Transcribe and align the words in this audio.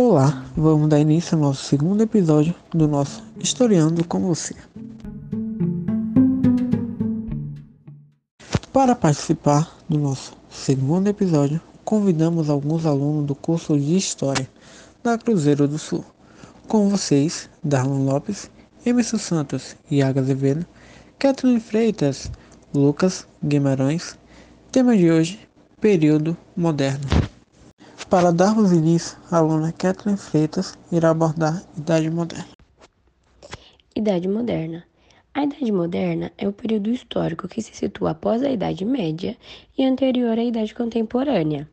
Olá, 0.00 0.44
vamos 0.56 0.88
dar 0.88 1.00
início 1.00 1.34
ao 1.34 1.42
nosso 1.42 1.64
segundo 1.64 2.00
episódio 2.04 2.54
do 2.70 2.86
nosso 2.86 3.20
Historiando 3.36 4.04
com 4.04 4.20
você. 4.20 4.54
Para 8.72 8.94
participar 8.94 9.76
do 9.88 9.98
nosso 9.98 10.36
segundo 10.48 11.08
episódio, 11.08 11.60
convidamos 11.84 12.48
alguns 12.48 12.86
alunos 12.86 13.26
do 13.26 13.34
curso 13.34 13.76
de 13.76 13.96
História 13.96 14.48
da 15.02 15.18
Cruzeiro 15.18 15.66
do 15.66 15.78
Sul. 15.78 16.04
Com 16.68 16.88
vocês, 16.88 17.50
Darlon 17.64 18.04
Lopes, 18.04 18.48
Emerson 18.86 19.18
Santos, 19.18 19.74
Iago 19.90 20.20
Azevedo, 20.20 20.64
Kathleen 21.18 21.58
Freitas, 21.58 22.30
Lucas 22.72 23.26
Guimarães. 23.42 24.16
Tema 24.70 24.96
de 24.96 25.10
hoje: 25.10 25.40
Período 25.80 26.36
Moderno. 26.56 27.27
Para 28.10 28.32
darmos 28.32 28.72
início, 28.72 29.18
a 29.30 29.36
aluna 29.36 29.70
Kathleen 29.70 30.16
Freitas 30.16 30.78
irá 30.90 31.10
abordar 31.10 31.62
Idade 31.76 32.08
Moderna. 32.08 32.48
Idade 33.94 34.26
Moderna. 34.26 34.82
A 35.34 35.44
Idade 35.44 35.70
Moderna 35.70 36.32
é 36.38 36.48
o 36.48 36.52
período 36.52 36.88
histórico 36.88 37.46
que 37.46 37.60
se 37.60 37.76
situa 37.76 38.12
após 38.12 38.42
a 38.42 38.50
Idade 38.50 38.82
Média 38.86 39.36
e 39.76 39.84
anterior 39.84 40.38
à 40.38 40.42
Idade 40.42 40.74
Contemporânea. 40.74 41.68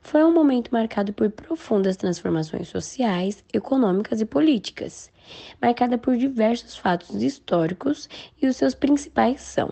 Foi 0.00 0.24
um 0.24 0.32
momento 0.32 0.70
marcado 0.72 1.12
por 1.12 1.30
profundas 1.30 1.98
transformações 1.98 2.68
sociais, 2.68 3.44
econômicas 3.52 4.22
e 4.22 4.24
políticas, 4.24 5.10
marcada 5.60 5.98
por 5.98 6.16
diversos 6.16 6.78
fatos 6.78 7.22
históricos 7.22 8.08
e 8.40 8.46
os 8.46 8.56
seus 8.56 8.74
principais 8.74 9.42
são 9.42 9.70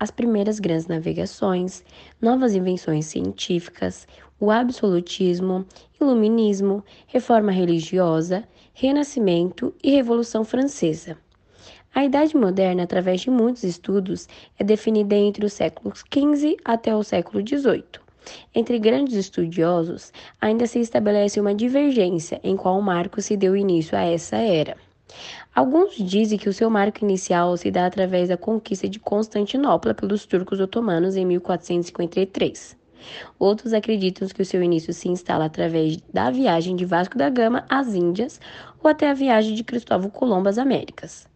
as 0.00 0.10
primeiras 0.10 0.58
grandes 0.58 0.86
navegações, 0.86 1.84
novas 2.20 2.54
invenções 2.54 3.06
científicas, 3.06 4.08
o 4.42 4.50
absolutismo, 4.50 5.64
iluminismo, 6.00 6.82
reforma 7.06 7.52
religiosa, 7.52 8.42
renascimento 8.74 9.72
e 9.80 9.92
Revolução 9.92 10.42
Francesa. 10.44 11.16
A 11.94 12.04
Idade 12.04 12.36
Moderna, 12.36 12.82
através 12.82 13.20
de 13.20 13.30
muitos 13.30 13.62
estudos, 13.62 14.28
é 14.58 14.64
definida 14.64 15.14
entre 15.14 15.46
os 15.46 15.52
séculos 15.52 16.02
XV 16.12 16.56
até 16.64 16.92
o 16.92 17.04
século 17.04 17.46
XVIII. 17.46 17.84
Entre 18.52 18.80
grandes 18.80 19.14
estudiosos, 19.14 20.12
ainda 20.40 20.66
se 20.66 20.80
estabelece 20.80 21.38
uma 21.38 21.54
divergência 21.54 22.40
em 22.42 22.56
qual 22.56 22.82
marco 22.82 23.22
se 23.22 23.36
deu 23.36 23.56
início 23.56 23.96
a 23.96 24.02
essa 24.02 24.38
era. 24.38 24.76
Alguns 25.54 25.94
dizem 25.94 26.36
que 26.36 26.48
o 26.48 26.52
seu 26.52 26.68
marco 26.68 27.04
inicial 27.04 27.56
se 27.56 27.70
dá 27.70 27.86
através 27.86 28.28
da 28.28 28.36
conquista 28.36 28.88
de 28.88 28.98
Constantinopla 28.98 29.94
pelos 29.94 30.26
turcos 30.26 30.58
otomanos 30.58 31.14
em 31.14 31.24
1453. 31.24 32.81
Outros 33.38 33.72
acreditam 33.72 34.28
que 34.28 34.42
o 34.42 34.44
seu 34.44 34.62
início 34.62 34.92
se 34.92 35.08
instala 35.08 35.46
através 35.46 35.96
da 36.12 36.30
viagem 36.30 36.76
de 36.76 36.84
Vasco 36.84 37.18
da 37.18 37.28
Gama 37.28 37.64
às 37.68 37.94
Índias 37.94 38.40
ou 38.82 38.90
até 38.90 39.10
a 39.10 39.14
viagem 39.14 39.54
de 39.54 39.64
Cristóvão 39.64 40.10
Colombo 40.10 40.48
às 40.48 40.58
Américas. 40.58 41.26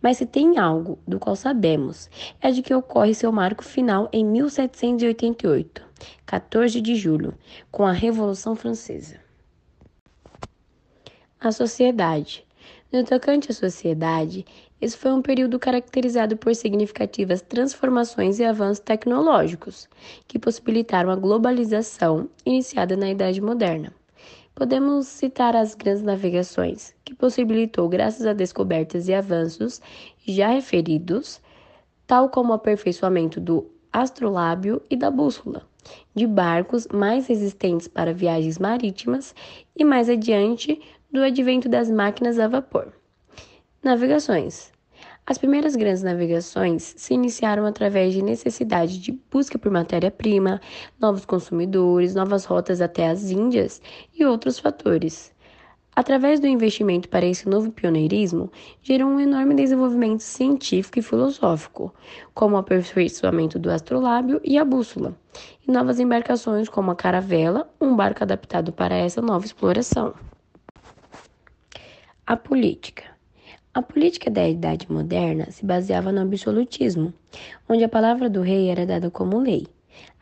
Mas 0.00 0.18
se 0.18 0.26
tem 0.26 0.58
algo 0.58 0.98
do 1.06 1.18
qual 1.18 1.36
sabemos, 1.36 2.10
é 2.40 2.50
de 2.50 2.62
que 2.62 2.74
ocorre 2.74 3.14
seu 3.14 3.32
marco 3.32 3.64
final 3.64 4.08
em 4.12 4.24
1788, 4.24 5.82
14 6.26 6.80
de 6.80 6.94
julho, 6.94 7.34
com 7.70 7.84
a 7.84 7.92
Revolução 7.92 8.54
Francesa. 8.54 9.20
A 11.40 11.50
sociedade. 11.50 12.46
No 12.92 13.04
tocante 13.04 13.50
à 13.50 13.54
sociedade, 13.54 14.44
esse 14.82 14.96
foi 14.96 15.12
um 15.12 15.22
período 15.22 15.60
caracterizado 15.60 16.36
por 16.36 16.56
significativas 16.56 17.40
transformações 17.40 18.40
e 18.40 18.44
avanços 18.44 18.80
tecnológicos, 18.80 19.88
que 20.26 20.40
possibilitaram 20.40 21.08
a 21.08 21.14
globalização 21.14 22.28
iniciada 22.44 22.96
na 22.96 23.08
Idade 23.08 23.40
Moderna. 23.40 23.94
Podemos 24.56 25.06
citar 25.06 25.54
as 25.54 25.76
grandes 25.76 26.02
navegações, 26.02 26.96
que 27.04 27.14
possibilitou, 27.14 27.88
graças 27.88 28.26
a 28.26 28.32
descobertas 28.32 29.06
e 29.06 29.14
avanços 29.14 29.80
já 30.26 30.48
referidos, 30.48 31.40
tal 32.04 32.28
como 32.28 32.50
o 32.50 32.54
aperfeiçoamento 32.54 33.40
do 33.40 33.70
astrolábio 33.92 34.82
e 34.90 34.96
da 34.96 35.12
bússola, 35.12 35.62
de 36.12 36.26
barcos 36.26 36.88
mais 36.92 37.28
resistentes 37.28 37.86
para 37.86 38.12
viagens 38.12 38.58
marítimas 38.58 39.32
e 39.76 39.84
mais 39.84 40.10
adiante 40.10 40.80
do 41.08 41.22
advento 41.22 41.68
das 41.68 41.88
máquinas 41.88 42.36
a 42.40 42.48
vapor. 42.48 42.92
Navegações. 43.80 44.71
As 45.24 45.38
primeiras 45.38 45.76
grandes 45.76 46.02
navegações 46.02 46.94
se 46.96 47.14
iniciaram 47.14 47.64
através 47.64 48.12
de 48.12 48.20
necessidade 48.20 48.98
de 48.98 49.12
busca 49.30 49.56
por 49.56 49.70
matéria-prima, 49.70 50.60
novos 51.00 51.24
consumidores, 51.24 52.12
novas 52.12 52.44
rotas 52.44 52.80
até 52.80 53.08
as 53.08 53.30
Índias 53.30 53.80
e 54.12 54.24
outros 54.24 54.58
fatores. 54.58 55.32
Através 55.94 56.40
do 56.40 56.46
investimento 56.48 57.08
para 57.08 57.24
esse 57.24 57.48
novo 57.48 57.70
pioneirismo, 57.70 58.50
gerou 58.82 59.08
um 59.08 59.20
enorme 59.20 59.54
desenvolvimento 59.54 60.22
científico 60.22 60.98
e 60.98 61.02
filosófico, 61.02 61.94
como 62.34 62.56
o 62.56 62.58
aperfeiçoamento 62.58 63.58
do 63.60 63.70
astrolábio 63.70 64.40
e 64.42 64.58
a 64.58 64.64
bússola, 64.64 65.14
e 65.66 65.70
novas 65.70 66.00
embarcações 66.00 66.68
como 66.68 66.90
a 66.90 66.96
caravela, 66.96 67.70
um 67.80 67.94
barco 67.94 68.24
adaptado 68.24 68.72
para 68.72 68.96
essa 68.96 69.22
nova 69.22 69.44
exploração. 69.44 70.14
A 72.26 72.36
política. 72.36 73.11
A 73.74 73.80
política 73.80 74.30
da 74.30 74.46
Idade 74.46 74.92
Moderna 74.92 75.50
se 75.50 75.64
baseava 75.64 76.12
no 76.12 76.20
absolutismo, 76.20 77.10
onde 77.66 77.82
a 77.82 77.88
palavra 77.88 78.28
do 78.28 78.42
rei 78.42 78.68
era 78.68 78.84
dada 78.84 79.10
como 79.10 79.38
lei. 79.38 79.66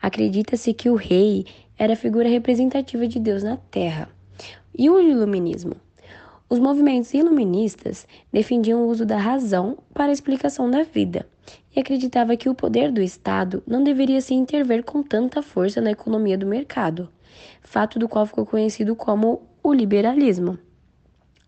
Acredita-se 0.01 0.73
que 0.73 0.89
o 0.89 0.95
rei 0.95 1.45
era 1.77 1.91
a 1.91 1.97
figura 1.97 2.29
representativa 2.29 3.05
de 3.05 3.19
Deus 3.19 3.43
na 3.43 3.57
Terra. 3.57 4.07
E 4.73 4.89
o 4.89 5.01
iluminismo? 5.01 5.75
Os 6.49 6.59
movimentos 6.59 7.13
iluministas 7.13 8.07
defendiam 8.31 8.83
o 8.83 8.87
uso 8.87 9.05
da 9.05 9.17
razão 9.17 9.77
para 9.93 10.11
a 10.11 10.13
explicação 10.13 10.71
da 10.71 10.83
vida 10.83 11.27
e 11.75 11.79
acreditava 11.81 12.37
que 12.37 12.47
o 12.47 12.55
poder 12.55 12.89
do 12.89 13.01
Estado 13.01 13.61
não 13.67 13.83
deveria 13.83 14.21
se 14.21 14.33
intervir 14.33 14.81
com 14.81 15.03
tanta 15.03 15.41
força 15.41 15.81
na 15.81 15.91
economia 15.91 16.37
do 16.37 16.45
mercado, 16.45 17.09
fato 17.61 17.99
do 17.99 18.07
qual 18.07 18.25
ficou 18.25 18.45
conhecido 18.45 18.95
como 18.95 19.41
o 19.61 19.73
liberalismo. 19.73 20.57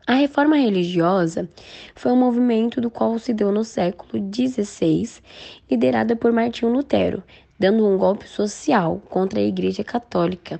A 0.05 0.15
reforma 0.15 0.57
religiosa 0.57 1.49
foi 1.95 2.11
um 2.11 2.17
movimento 2.17 2.81
do 2.81 2.91
qual 2.91 3.17
se 3.17 3.33
deu 3.33 3.53
no 3.53 3.63
século 3.63 4.21
XVI, 4.21 5.21
liderada 5.71 6.13
por 6.13 6.33
Martinho 6.33 6.73
Lutero, 6.73 7.23
dando 7.57 7.87
um 7.87 7.97
golpe 7.97 8.27
social 8.27 9.01
contra 9.09 9.39
a 9.39 9.43
Igreja 9.43 9.81
Católica. 9.81 10.59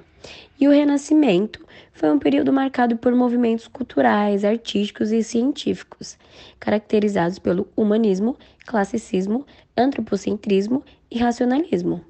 E 0.58 0.66
o 0.66 0.72
Renascimento 0.72 1.60
foi 1.92 2.10
um 2.10 2.20
período 2.20 2.54
marcado 2.54 2.96
por 2.96 3.14
movimentos 3.14 3.68
culturais, 3.68 4.46
artísticos 4.46 5.12
e 5.12 5.22
científicos, 5.22 6.18
caracterizados 6.58 7.38
pelo 7.38 7.68
humanismo, 7.76 8.38
classicismo, 8.66 9.46
antropocentrismo 9.76 10.86
e 11.12 11.20
racionalismo. 11.20 12.02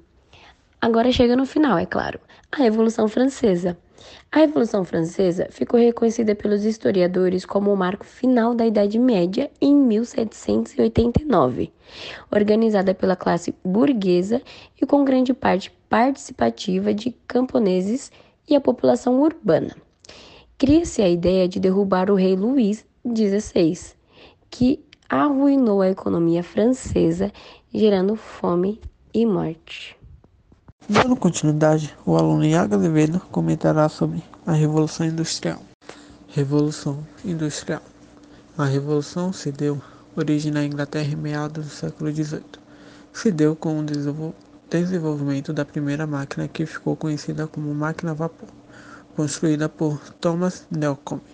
Agora 0.80 1.10
chega 1.10 1.34
no 1.34 1.46
final, 1.46 1.78
é 1.78 1.86
claro, 1.86 2.20
a 2.52 2.58
Revolução 2.58 3.08
Francesa. 3.08 3.76
A 4.30 4.40
Revolução 4.40 4.84
Francesa 4.84 5.46
ficou 5.50 5.78
reconhecida 5.78 6.34
pelos 6.34 6.64
historiadores 6.64 7.46
como 7.46 7.72
o 7.72 7.76
marco 7.76 8.04
final 8.04 8.54
da 8.54 8.66
Idade 8.66 8.98
Média 8.98 9.50
em 9.60 9.74
1789, 9.74 11.72
organizada 12.30 12.92
pela 12.94 13.14
classe 13.14 13.54
burguesa 13.64 14.42
e 14.80 14.84
com 14.84 15.04
grande 15.04 15.32
parte 15.32 15.70
participativa 15.88 16.92
de 16.92 17.12
camponeses 17.28 18.10
e 18.48 18.56
a 18.56 18.60
população 18.60 19.20
urbana. 19.20 19.76
Cria-se 20.58 21.00
a 21.02 21.08
ideia 21.08 21.48
de 21.48 21.60
derrubar 21.60 22.10
o 22.10 22.14
rei 22.14 22.34
Luís 22.34 22.84
XVI, 23.06 23.94
que 24.50 24.84
arruinou 25.08 25.80
a 25.82 25.90
economia 25.90 26.42
francesa, 26.42 27.32
gerando 27.72 28.16
fome 28.16 28.80
e 29.12 29.24
morte. 29.24 29.96
Dando 30.86 31.16
continuidade, 31.16 31.96
o 32.04 32.14
aluno 32.14 32.44
Iago 32.44 32.74
Azevedo 32.74 33.18
comentará 33.32 33.88
sobre 33.88 34.22
a 34.46 34.52
Revolução 34.52 35.06
Industrial. 35.06 35.58
Revolução 36.28 36.98
Industrial. 37.24 37.80
A 38.58 38.66
Revolução 38.66 39.32
se 39.32 39.50
deu 39.50 39.80
origem 40.14 40.52
na 40.52 40.62
Inglaterra 40.62 41.10
em 41.10 41.16
meados 41.16 41.64
do 41.64 41.70
século 41.70 42.12
XVIII. 42.12 42.44
Se 43.14 43.32
deu 43.32 43.56
com 43.56 43.80
o 43.80 44.34
desenvolvimento 44.68 45.54
da 45.54 45.64
primeira 45.64 46.06
máquina 46.06 46.46
que 46.48 46.66
ficou 46.66 46.94
conhecida 46.94 47.46
como 47.46 47.74
máquina 47.74 48.10
a 48.10 48.14
vapor, 48.14 48.50
construída 49.16 49.70
por 49.70 49.98
Thomas 50.20 50.66
Newcomen 50.70 51.24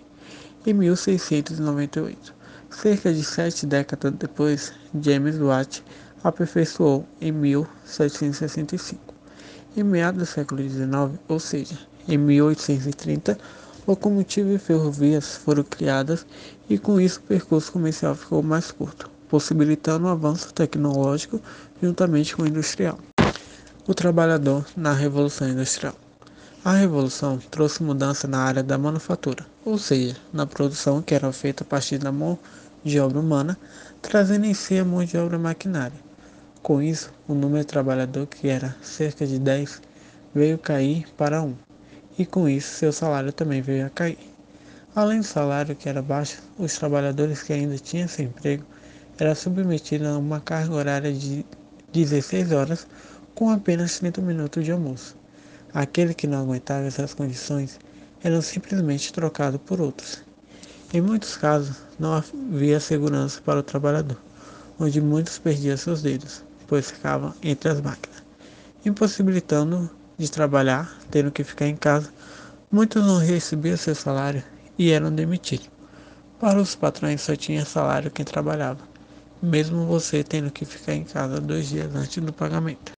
em 0.64 0.72
1698. 0.74 2.32
Cerca 2.70 3.12
de 3.12 3.24
sete 3.24 3.66
décadas 3.66 4.12
depois, 4.12 4.72
James 5.02 5.40
Watt 5.40 5.82
aperfeiçoou 6.22 7.04
em 7.20 7.32
1765. 7.32 9.09
Em 9.76 9.84
meados 9.84 10.18
do 10.18 10.26
século 10.26 10.60
XIX, 10.60 11.18
ou 11.28 11.38
seja, 11.38 11.78
em 12.08 12.18
1830, 12.18 13.38
locomotivas 13.86 14.54
e 14.54 14.58
ferrovias 14.58 15.36
foram 15.36 15.62
criadas 15.62 16.26
e 16.68 16.76
com 16.76 17.00
isso 17.00 17.20
o 17.20 17.22
percurso 17.22 17.70
comercial 17.70 18.16
ficou 18.16 18.42
mais 18.42 18.72
curto, 18.72 19.08
possibilitando 19.28 20.06
o 20.06 20.08
avanço 20.08 20.52
tecnológico 20.52 21.40
juntamente 21.80 22.34
com 22.34 22.42
o 22.42 22.48
industrial. 22.48 22.98
O 23.86 23.94
trabalhador 23.94 24.66
na 24.76 24.92
Revolução 24.92 25.48
Industrial. 25.48 25.94
A 26.64 26.72
revolução 26.72 27.38
trouxe 27.50 27.82
mudança 27.82 28.26
na 28.26 28.38
área 28.38 28.62
da 28.62 28.76
manufatura, 28.76 29.46
ou 29.64 29.78
seja, 29.78 30.16
na 30.32 30.46
produção 30.46 31.00
que 31.00 31.14
era 31.14 31.32
feita 31.32 31.62
a 31.62 31.66
partir 31.66 31.96
da 31.96 32.10
mão 32.10 32.38
de 32.84 32.98
obra 32.98 33.20
humana, 33.20 33.56
trazendo 34.02 34.46
em 34.46 34.52
si 34.52 34.76
a 34.76 34.84
mão 34.84 35.04
de 35.04 35.16
obra 35.16 35.38
maquinária. 35.38 36.09
Com 36.62 36.82
isso, 36.82 37.10
o 37.26 37.32
número 37.32 37.60
de 37.60 37.66
trabalhador, 37.66 38.26
que 38.26 38.46
era 38.46 38.76
cerca 38.82 39.26
de 39.26 39.38
10, 39.38 39.80
veio 40.34 40.58
cair 40.58 41.06
para 41.16 41.42
1, 41.42 41.56
e 42.18 42.26
com 42.26 42.46
isso 42.46 42.76
seu 42.76 42.92
salário 42.92 43.32
também 43.32 43.62
veio 43.62 43.86
a 43.86 43.90
cair. 43.90 44.18
Além 44.94 45.20
do 45.20 45.26
salário 45.26 45.74
que 45.74 45.88
era 45.88 46.02
baixo, 46.02 46.42
os 46.58 46.76
trabalhadores 46.76 47.42
que 47.42 47.54
ainda 47.54 47.78
tinham 47.78 48.06
seu 48.06 48.26
emprego 48.26 48.64
eram 49.18 49.34
submetidos 49.34 50.06
a 50.06 50.18
uma 50.18 50.38
carga 50.38 50.74
horária 50.74 51.12
de 51.12 51.46
16 51.92 52.52
horas 52.52 52.86
com 53.34 53.48
apenas 53.48 53.98
30 53.98 54.20
minutos 54.20 54.62
de 54.62 54.70
almoço. 54.70 55.16
Aquele 55.72 56.12
que 56.12 56.26
não 56.26 56.42
aguentava 56.42 56.84
essas 56.84 57.14
condições 57.14 57.78
eram 58.22 58.42
simplesmente 58.42 59.12
trocados 59.14 59.60
por 59.64 59.80
outros. 59.80 60.22
Em 60.92 61.00
muitos 61.00 61.38
casos, 61.38 61.76
não 61.98 62.12
havia 62.14 62.80
segurança 62.80 63.40
para 63.40 63.60
o 63.60 63.62
trabalhador, 63.62 64.18
onde 64.78 65.00
muitos 65.00 65.38
perdiam 65.38 65.76
seus 65.76 66.02
dedos, 66.02 66.42
pois 66.70 66.88
ficavam 66.88 67.34
entre 67.42 67.68
as 67.68 67.80
máquinas, 67.80 68.22
impossibilitando 68.86 69.90
de 70.16 70.30
trabalhar, 70.30 70.96
tendo 71.10 71.32
que 71.32 71.42
ficar 71.42 71.66
em 71.66 71.74
casa. 71.74 72.12
Muitos 72.70 73.04
não 73.04 73.18
recebiam 73.18 73.76
seu 73.76 73.92
salário 73.92 74.44
e 74.78 74.92
eram 74.92 75.12
demitidos. 75.12 75.68
Para 76.38 76.60
os 76.60 76.76
patrões 76.76 77.22
só 77.22 77.34
tinha 77.34 77.64
salário 77.64 78.08
quem 78.08 78.24
trabalhava, 78.24 78.78
mesmo 79.42 79.84
você 79.84 80.22
tendo 80.22 80.48
que 80.52 80.64
ficar 80.64 80.94
em 80.94 81.02
casa 81.02 81.40
dois 81.40 81.68
dias 81.68 81.92
antes 81.92 82.22
do 82.22 82.32
pagamento. 82.32 82.92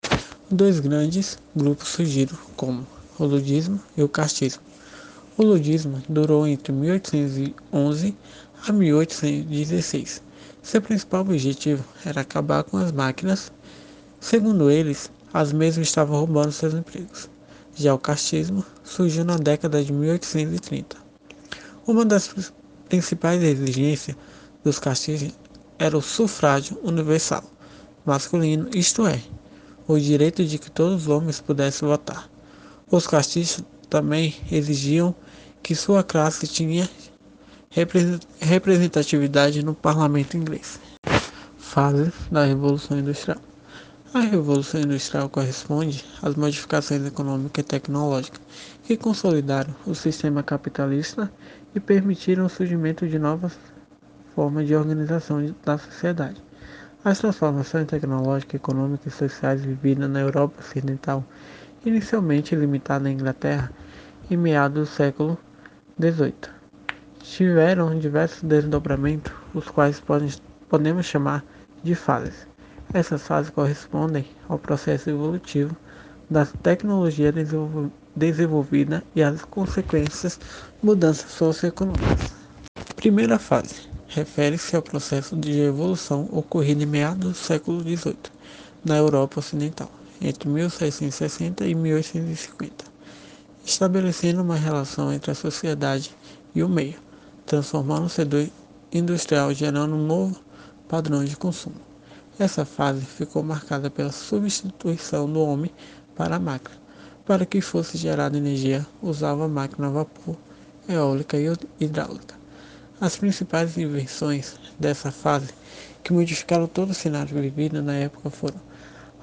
Dois 0.50 0.82
grandes 0.82 1.40
grupos 1.56 1.88
surgiram, 1.88 2.38
como 2.58 2.86
o 3.18 3.24
ludismo 3.24 3.80
e 3.96 4.04
o 4.04 4.10
castismo. 4.10 4.62
O 5.38 5.44
ludismo 5.44 6.04
durou 6.10 6.46
entre 6.46 6.74
1811 6.74 8.18
a 8.68 8.74
1816. 8.74 10.22
Seu 10.62 10.82
principal 10.82 11.22
objetivo 11.22 11.84
era 12.06 12.22
acabar 12.22 12.64
com 12.64 12.78
as 12.78 12.92
máquinas. 12.92 13.52
Segundo 14.22 14.70
eles, 14.70 15.12
as 15.34 15.52
mesmas 15.52 15.88
estavam 15.88 16.16
roubando 16.16 16.52
seus 16.52 16.76
empregos. 16.76 17.28
Já 17.76 17.92
o 17.92 17.98
castismo 17.98 18.64
surgiu 18.84 19.26
na 19.26 19.36
década 19.36 19.84
de 19.84 19.92
1830. 19.92 20.96
Uma 21.88 22.06
das 22.06 22.54
principais 22.88 23.42
exigências 23.42 24.16
dos 24.64 24.78
castigos 24.78 25.34
era 25.80 25.98
o 25.98 26.02
sufrágio 26.04 26.80
universal 26.84 27.44
masculino, 28.06 28.70
isto 28.76 29.08
é, 29.08 29.20
o 29.88 29.98
direito 29.98 30.46
de 30.46 30.60
que 30.60 30.70
todos 30.70 31.04
os 31.04 31.08
homens 31.08 31.42
pudessem 31.42 31.88
votar. 31.88 32.30
Os 32.92 33.08
castigos 33.08 33.64
também 33.90 34.36
exigiam 34.52 35.16
que 35.64 35.74
sua 35.74 36.04
classe 36.04 36.48
tinha 36.48 36.88
representatividade 38.40 39.66
no 39.66 39.74
parlamento 39.74 40.38
inglês. 40.38 40.80
Fase 41.58 42.14
da 42.32 42.46
Revolução 42.46 43.00
Industrial. 43.00 43.51
A 44.14 44.20
Revolução 44.20 44.82
Industrial 44.82 45.30
corresponde 45.30 46.04
às 46.22 46.36
modificações 46.36 47.06
econômicas 47.06 47.64
e 47.64 47.66
tecnológicas 47.66 48.42
que 48.84 48.98
consolidaram 48.98 49.74
o 49.88 49.96
sistema 49.96 50.44
capitalista 50.44 51.32
e 51.74 51.80
permitiram 51.80 52.46
o 52.46 52.50
surgimento 52.50 53.08
de 53.08 53.18
novas 53.18 53.58
formas 54.36 54.68
de 54.68 54.76
organização 54.76 55.56
da 55.64 55.78
sociedade. 55.78 56.44
As 57.06 57.20
transformações 57.20 57.88
tecnológicas, 57.88 58.56
econômicas 58.56 59.14
e 59.14 59.18
sociais 59.18 59.64
vividas 59.64 60.10
na 60.10 60.20
Europa 60.20 60.60
Ocidental, 60.60 61.24
inicialmente 61.86 62.54
limitadas 62.54 63.08
à 63.08 63.12
Inglaterra, 63.12 63.72
em 64.30 64.36
meados 64.36 64.90
do 64.90 64.94
século 64.94 65.38
XVIII, 65.98 66.34
tiveram 67.22 67.98
diversos 67.98 68.44
desdobramentos, 68.44 69.32
os 69.54 69.70
quais 69.70 70.04
podemos 70.68 71.06
chamar 71.06 71.46
de 71.82 71.96
fases. 71.96 72.51
Essas 72.94 73.22
fases 73.22 73.50
correspondem 73.50 74.26
ao 74.50 74.60
processo 74.60 75.10
evolutivo 75.10 75.76
da 76.30 76.46
tecnologia 76.46 77.34
desenvolvida 78.16 79.02
e 79.16 79.24
às 79.24 79.44
consequências 79.46 80.38
mudanças 80.84 81.32
socioeconômicas. 81.32 82.34
Primeira 82.98 83.40
fase 83.40 83.90
refere-se 84.08 84.76
ao 84.76 84.82
processo 84.82 85.38
de 85.38 85.62
evolução 85.62 86.28
ocorrido 86.34 86.84
em 86.84 86.86
meados 86.86 87.30
do 87.30 87.34
século 87.34 87.80
XVIII 87.82 88.18
na 88.84 88.98
Europa 88.98 89.40
Ocidental, 89.40 89.90
entre 90.22 90.50
1660 90.50 91.66
e 91.66 91.74
1850, 91.74 92.86
estabelecendo 93.66 94.42
uma 94.42 94.56
relação 94.58 95.14
entre 95.14 95.32
a 95.32 95.36
sociedade 95.36 96.14
e 96.54 96.62
o 96.62 96.68
meio, 96.68 97.00
transformando 97.46 98.06
o 98.06 98.10
setor 98.10 98.50
industrial 98.92 99.54
gerando 99.54 99.96
um 99.96 100.06
novo 100.06 100.42
padrão 100.90 101.24
de 101.24 101.38
consumo. 101.38 101.91
Essa 102.42 102.66
fase 102.66 103.06
ficou 103.06 103.44
marcada 103.44 103.88
pela 103.88 104.12
substituição 104.12 105.32
do 105.32 105.40
homem 105.42 105.70
para 106.16 106.38
a 106.38 106.40
máquina. 106.40 106.76
Para 107.24 107.46
que 107.46 107.62
fosse 107.62 108.00
gerada 108.00 108.36
energia, 108.36 108.84
usava 109.00 109.48
máquina 109.48 109.86
a 109.86 109.92
vapor, 109.92 110.36
eólica 110.90 111.38
e 111.38 111.56
hidráulica. 111.80 112.34
As 113.00 113.16
principais 113.16 113.78
invenções 113.78 114.56
dessa 114.80 115.12
fase, 115.12 115.50
que 116.04 116.12
modificaram 116.12 116.66
todo 116.66 116.90
o 116.90 116.96
cenário 116.96 117.40
vivido 117.40 117.80
na 117.80 117.94
época, 117.94 118.32
foram 118.32 118.60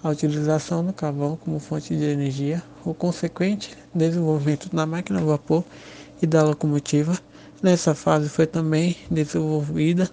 a 0.00 0.11
utilização 0.11 0.87
do 0.87 0.93
carvão 0.93 1.35
como 1.35 1.59
fonte 1.59 1.97
de 1.97 2.05
energia, 2.05 2.62
o 2.85 2.94
consequente 2.94 3.76
desenvolvimento 3.93 4.70
da 4.73 4.87
máquina 4.87 5.19
a 5.19 5.25
vapor 5.25 5.65
e 6.23 6.26
da 6.26 6.44
locomotiva. 6.44 7.19
Nessa 7.61 7.97
fase 7.97 8.29
foi 8.29 8.47
também 8.47 8.97
desenvolvida 9.11 10.09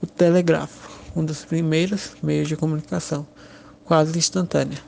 o 0.00 0.06
telégrafo, 0.06 0.93
um 1.14 1.24
dos 1.24 1.44
primeiros 1.44 2.12
meios 2.22 2.48
de 2.48 2.56
comunicação, 2.56 3.26
quase 3.84 4.18
instantânea. 4.18 4.78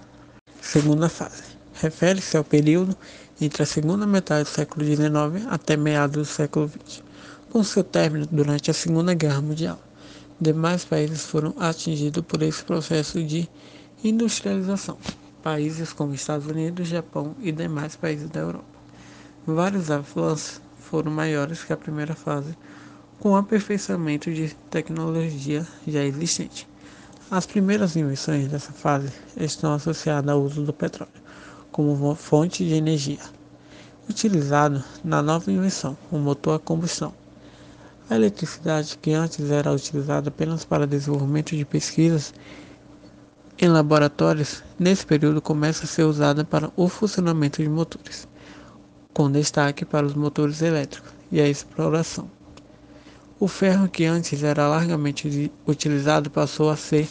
Segunda 0.61 1.09
fase. 1.09 1.43
Refere-se 1.75 2.37
ao 2.37 2.45
período 2.45 2.97
entre 3.41 3.63
a 3.63 3.67
segunda 3.67 4.07
metade 4.07 4.45
do 4.45 4.55
século 4.55 4.85
XIX 4.85 5.47
até 5.49 5.77
meados 5.77 6.17
do 6.17 6.25
século 6.25 6.69
XX. 6.69 7.03
Com 7.51 7.63
seu 7.63 7.85
término 7.85 8.27
durante 8.31 8.71
a 8.71 8.75
Segunda 8.75 9.15
Guerra 9.15 9.41
Mundial, 9.41 9.79
demais 10.41 10.85
países 10.85 11.23
foram 11.23 11.55
atingidos 11.59 12.25
por 12.27 12.43
esse 12.43 12.65
processo 12.65 13.23
de 13.23 13.49
industrialização. 14.03 14.99
Países 15.43 15.93
como 15.93 16.15
Estados 16.15 16.47
Unidos, 16.47 16.89
Japão 16.89 17.37
e 17.41 17.53
demais 17.53 17.95
países 17.95 18.29
da 18.29 18.41
Europa. 18.41 18.65
Vários 19.47 19.91
avanços 19.91 20.61
foram 20.81 21.11
maiores 21.11 21.63
que 21.63 21.73
a 21.73 21.77
primeira 21.77 22.15
fase, 22.15 22.57
com 23.19 23.31
o 23.31 23.37
aperfeiçoamento 23.37 24.33
de 24.33 24.55
tecnologia 24.71 25.67
já 25.87 26.05
existente. 26.05 26.69
As 27.31 27.47
primeiras 27.47 27.97
invenções 27.97 28.49
dessa 28.49 28.73
fase 28.73 29.13
estão 29.37 29.73
associadas 29.73 30.31
ao 30.31 30.43
uso 30.43 30.63
do 30.63 30.73
petróleo 30.73 31.27
como 31.77 32.15
fonte 32.15 32.65
de 32.65 32.73
energia, 32.73 33.21
utilizado 34.09 34.83
na 35.05 35.21
nova 35.21 35.53
invenção, 35.53 35.95
o 36.11 36.17
motor 36.17 36.55
a 36.55 36.59
combustão. 36.59 37.13
A 38.09 38.15
eletricidade, 38.15 38.97
que 38.97 39.13
antes 39.13 39.51
era 39.51 39.73
utilizada 39.73 40.29
apenas 40.31 40.65
para 40.65 40.87
desenvolvimento 40.87 41.55
de 41.55 41.67
pesquisas 41.67 42.33
em 43.59 43.69
laboratórios, 43.69 44.63
nesse 44.79 45.05
período 45.05 45.43
começa 45.43 45.85
a 45.85 45.87
ser 45.87 46.05
usada 46.05 46.45
para 46.45 46.73
o 46.77 46.89
funcionamento 46.89 47.63
de 47.63 47.69
motores, 47.69 48.27
com 49.13 49.31
destaque 49.31 49.85
para 49.85 50.07
os 50.07 50.15
motores 50.15 50.63
elétricos 50.63 51.13
e 51.31 51.41
a 51.41 51.49
exploração. 51.49 52.36
O 53.39 53.47
ferro 53.47 53.87
que 53.87 54.07
antes 54.07 54.43
era 54.43 54.67
largamente 54.67 55.53
utilizado 55.67 56.31
passou 56.31 56.71
a 56.71 56.77
ser 56.77 57.07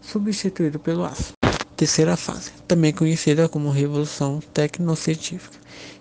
substituído 0.00 0.80
pelo 0.80 1.04
aço. 1.04 1.34
Terceira 1.76 2.16
fase, 2.16 2.50
também 2.66 2.92
conhecida 2.92 3.48
como 3.48 3.70
Revolução 3.70 4.40
Tecnocientífica, 4.52 5.56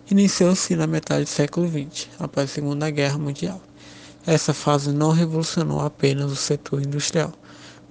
iniciou-se 0.09 0.75
na 0.75 0.87
metade 0.87 1.25
do 1.25 1.29
século 1.29 1.67
XX, 1.67 2.07
após 2.19 2.49
a 2.49 2.53
Segunda 2.55 2.89
Guerra 2.89 3.19
Mundial. 3.19 3.61
Essa 4.25 4.51
fase 4.51 4.91
não 4.91 5.11
revolucionou 5.11 5.79
apenas 5.81 6.31
o 6.31 6.35
setor 6.35 6.81
industrial, 6.81 7.31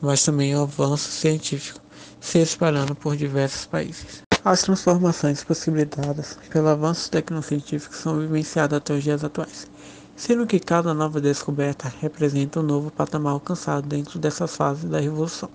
mas 0.00 0.24
também 0.24 0.56
o 0.56 0.62
avanço 0.62 1.08
científico, 1.12 1.80
se 2.20 2.40
espalhando 2.40 2.96
por 2.96 3.16
diversos 3.16 3.64
países. 3.64 4.24
As 4.44 4.62
transformações 4.62 5.44
possibilitadas 5.44 6.36
pelo 6.50 6.66
avanço 6.66 7.08
tecnocientífico 7.12 7.94
são 7.94 8.18
vivenciadas 8.18 8.78
até 8.78 8.92
os 8.92 9.04
dias 9.04 9.22
atuais 9.22 9.68
sendo 10.16 10.46
que 10.46 10.58
cada 10.58 10.94
nova 10.94 11.20
descoberta 11.20 11.92
representa 12.00 12.60
um 12.60 12.62
novo 12.62 12.90
patamar 12.90 13.34
alcançado 13.34 13.86
dentro 13.86 14.18
dessa 14.18 14.46
fase 14.46 14.86
da 14.86 14.98
revolução, 14.98 15.50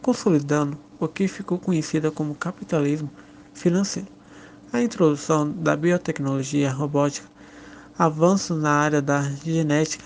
consolidando 0.00 0.78
o 1.00 1.08
que 1.08 1.26
ficou 1.26 1.58
conhecida 1.58 2.08
como 2.08 2.36
capitalismo 2.36 3.10
financeiro. 3.52 4.08
A 4.72 4.80
introdução 4.80 5.50
da 5.50 5.74
biotecnologia 5.74 6.70
robótica, 6.70 7.28
avanços 7.98 8.62
na 8.62 8.70
área 8.70 9.02
da 9.02 9.22
genética, 9.44 10.04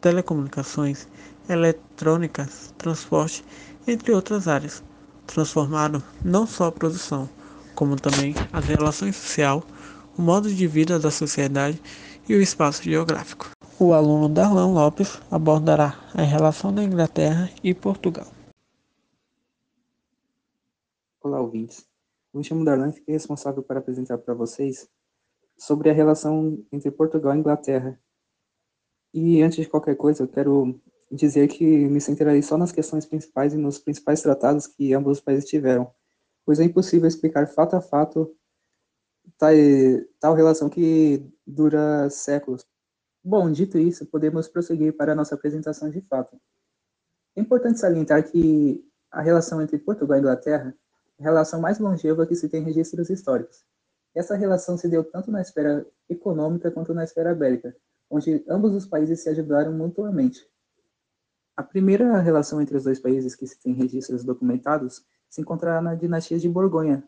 telecomunicações, 0.00 1.08
eletrônicas, 1.48 2.72
transporte, 2.78 3.44
entre 3.88 4.12
outras 4.12 4.46
áreas, 4.46 4.84
transformaram 5.26 6.00
não 6.24 6.46
só 6.46 6.66
a 6.66 6.72
produção, 6.72 7.28
como 7.74 7.96
também 7.96 8.36
as 8.52 8.64
relações 8.64 9.16
sociais, 9.16 9.62
o 10.16 10.22
modo 10.22 10.48
de 10.48 10.66
vida 10.68 10.98
da 10.98 11.10
sociedade 11.10 11.82
e 12.28 12.34
o 12.34 12.42
espaço 12.42 12.82
geográfico. 12.82 13.50
O 13.78 13.92
aluno 13.92 14.28
Darlan 14.28 14.72
Lopes 14.72 15.20
abordará 15.30 15.98
a 16.14 16.22
relação 16.22 16.74
da 16.74 16.82
Inglaterra 16.82 17.50
e 17.62 17.72
Portugal. 17.74 18.26
Olá, 21.22 21.40
ouvintes. 21.40 21.86
Eu 22.32 22.38
me 22.38 22.44
chamo 22.44 22.64
Darlan 22.64 22.88
e 22.88 22.92
fiquei 22.92 23.14
responsável 23.14 23.62
para 23.62 23.78
apresentar 23.78 24.18
para 24.18 24.34
vocês 24.34 24.88
sobre 25.58 25.90
a 25.90 25.92
relação 25.92 26.62
entre 26.72 26.90
Portugal 26.90 27.34
e 27.34 27.38
Inglaterra. 27.38 27.98
E 29.12 29.42
antes 29.42 29.58
de 29.58 29.68
qualquer 29.68 29.96
coisa, 29.96 30.22
eu 30.22 30.28
quero 30.28 30.80
dizer 31.10 31.48
que 31.48 31.64
me 31.64 32.00
centrarei 32.00 32.42
só 32.42 32.58
nas 32.58 32.72
questões 32.72 33.06
principais 33.06 33.54
e 33.54 33.56
nos 33.56 33.78
principais 33.78 34.20
tratados 34.20 34.66
que 34.66 34.92
ambos 34.92 35.18
os 35.18 35.24
países 35.24 35.48
tiveram, 35.48 35.90
pois 36.44 36.58
é 36.58 36.64
impossível 36.64 37.06
explicar 37.06 37.46
fato 37.46 37.76
a 37.76 37.80
fato 37.80 38.34
tal, 39.38 39.50
tal 40.20 40.34
relação 40.34 40.68
que 40.68 41.30
dura 41.46 42.08
séculos. 42.10 42.66
Bom, 43.22 43.50
dito 43.50 43.78
isso, 43.78 44.06
podemos 44.06 44.48
prosseguir 44.48 44.96
para 44.96 45.12
a 45.12 45.14
nossa 45.14 45.34
apresentação 45.34 45.90
de 45.90 46.00
fato. 46.02 46.40
É 47.34 47.40
importante 47.40 47.78
salientar 47.78 48.22
que 48.30 48.84
a 49.10 49.20
relação 49.20 49.60
entre 49.60 49.78
Portugal 49.78 50.16
e 50.16 50.20
Inglaterra 50.20 50.74
é 51.18 51.22
a 51.22 51.24
relação 51.24 51.60
mais 51.60 51.78
longeva 51.78 52.26
que 52.26 52.34
se 52.34 52.48
tem 52.48 52.62
registros 52.62 53.10
históricos. 53.10 53.64
Essa 54.14 54.34
relação 54.34 54.78
se 54.78 54.88
deu 54.88 55.04
tanto 55.04 55.30
na 55.30 55.42
esfera 55.42 55.86
econômica 56.08 56.70
quanto 56.70 56.94
na 56.94 57.04
esfera 57.04 57.34
bélica, 57.34 57.76
onde 58.08 58.44
ambos 58.48 58.72
os 58.72 58.86
países 58.86 59.20
se 59.22 59.28
ajudaram 59.28 59.72
mutuamente. 59.72 60.46
A 61.56 61.62
primeira 61.62 62.18
relação 62.20 62.60
entre 62.60 62.76
os 62.76 62.84
dois 62.84 62.98
países 62.98 63.34
que 63.34 63.46
se 63.46 63.58
tem 63.58 63.74
registros 63.74 64.24
documentados 64.24 65.04
se 65.28 65.40
encontra 65.40 65.80
na 65.80 65.94
dinastia 65.94 66.38
de 66.38 66.48
Borgonha, 66.48 67.02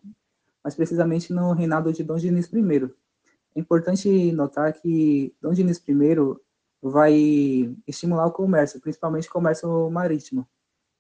mas 0.62 0.74
precisamente 0.74 1.32
no 1.32 1.52
reinado 1.52 1.92
de 1.92 2.02
Dom 2.02 2.16
Diniz 2.16 2.52
I. 2.52 2.90
É 3.54 3.60
importante 3.60 4.32
notar 4.32 4.72
que 4.72 5.34
Dom 5.40 5.52
Diniz 5.52 5.82
I 5.88 5.94
vai 6.82 7.74
estimular 7.86 8.26
o 8.26 8.32
comércio, 8.32 8.80
principalmente 8.80 9.28
o 9.28 9.32
comércio 9.32 9.90
marítimo. 9.90 10.46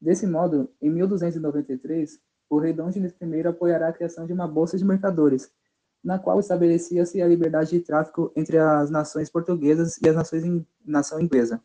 Desse 0.00 0.26
modo, 0.26 0.70
em 0.80 0.90
1293, 0.90 2.20
o 2.48 2.58
rei 2.58 2.72
Dom 2.72 2.90
Diniz 2.90 3.14
I 3.20 3.46
apoiará 3.46 3.88
a 3.88 3.92
criação 3.92 4.26
de 4.26 4.32
uma 4.32 4.48
bolsa 4.48 4.78
de 4.78 4.84
mercadores, 4.84 5.50
na 6.02 6.18
qual 6.18 6.38
estabelecia-se 6.40 7.20
a 7.20 7.26
liberdade 7.26 7.70
de 7.70 7.80
tráfico 7.80 8.32
entre 8.36 8.58
as 8.58 8.90
nações 8.90 9.28
portuguesas 9.28 9.98
e 10.02 10.08
as 10.08 10.14
nações 10.14 10.44
in, 10.44 10.64
nação 10.84 11.20
inglesa. 11.20 11.60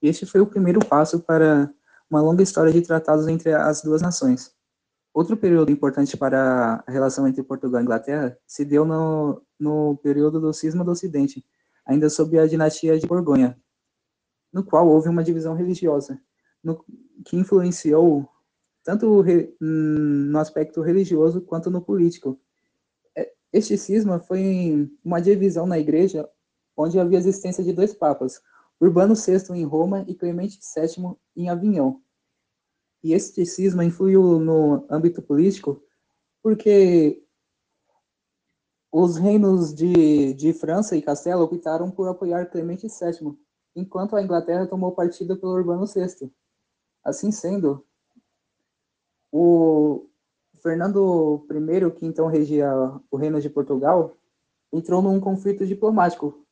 Este 0.00 0.26
foi 0.26 0.40
o 0.40 0.46
primeiro 0.46 0.80
passo 0.84 1.20
para 1.20 1.72
uma 2.08 2.20
longa 2.20 2.42
história 2.42 2.72
de 2.72 2.82
tratados 2.82 3.26
entre 3.26 3.52
as 3.52 3.82
duas 3.82 4.00
nações. 4.00 4.54
Outro 5.14 5.36
período 5.36 5.70
importante 5.70 6.16
para 6.16 6.82
a 6.84 6.90
relação 6.90 7.28
entre 7.28 7.40
Portugal 7.44 7.80
e 7.80 7.84
Inglaterra 7.84 8.36
se 8.44 8.64
deu 8.64 8.84
no, 8.84 9.40
no 9.56 9.96
período 9.98 10.40
do 10.40 10.52
Cisma 10.52 10.84
do 10.84 10.90
Ocidente, 10.90 11.46
ainda 11.86 12.10
sob 12.10 12.36
a 12.36 12.48
dinastia 12.48 12.98
de 12.98 13.06
Borgonha, 13.06 13.56
no 14.52 14.64
qual 14.64 14.88
houve 14.88 15.08
uma 15.08 15.22
divisão 15.22 15.54
religiosa, 15.54 16.20
no, 16.60 16.84
que 17.24 17.36
influenciou 17.36 18.28
tanto 18.82 19.20
re, 19.20 19.54
hum, 19.62 20.30
no 20.32 20.38
aspecto 20.40 20.82
religioso 20.82 21.40
quanto 21.40 21.70
no 21.70 21.80
político. 21.80 22.36
É, 23.16 23.32
este 23.52 23.78
cisma 23.78 24.18
foi 24.18 24.90
uma 25.04 25.20
divisão 25.20 25.64
na 25.64 25.78
igreja 25.78 26.28
onde 26.76 26.98
havia 26.98 27.18
a 27.18 27.20
existência 27.20 27.62
de 27.62 27.72
dois 27.72 27.94
papas, 27.94 28.42
Urbano 28.80 29.14
VI 29.14 29.56
em 29.56 29.64
Roma 29.64 30.04
e 30.08 30.14
Clemente 30.16 30.58
VII 30.74 31.14
em 31.36 31.48
Avignon. 31.48 32.00
E 33.04 33.12
esse 33.12 33.46
cisma 33.46 33.84
influiu 33.84 34.40
no 34.40 34.86
âmbito 34.90 35.22
político 35.22 35.80
porque 36.42 37.22
os 38.90 39.16
reinos 39.16 39.74
de, 39.74 40.34
de 40.34 40.52
França 40.52 40.96
e 40.96 41.02
Castelo 41.02 41.42
optaram 41.42 41.90
por 41.90 42.08
apoiar 42.08 42.46
Clemente 42.46 42.86
VII, 42.88 43.38
enquanto 43.76 44.16
a 44.16 44.22
Inglaterra 44.22 44.66
tomou 44.66 44.92
partido 44.92 45.36
pelo 45.36 45.52
Urbano 45.52 45.86
VI. 45.86 46.32
Assim 47.04 47.30
sendo, 47.30 47.86
o 49.30 50.08
Fernando 50.62 51.46
I, 51.50 51.90
que 51.92 52.06
então 52.06 52.26
regia 52.26 52.72
o 53.10 53.16
reino 53.16 53.40
de 53.40 53.50
Portugal, 53.50 54.16
entrou 54.72 55.02
num 55.02 55.20
conflito 55.20 55.66
diplomático 55.66 56.44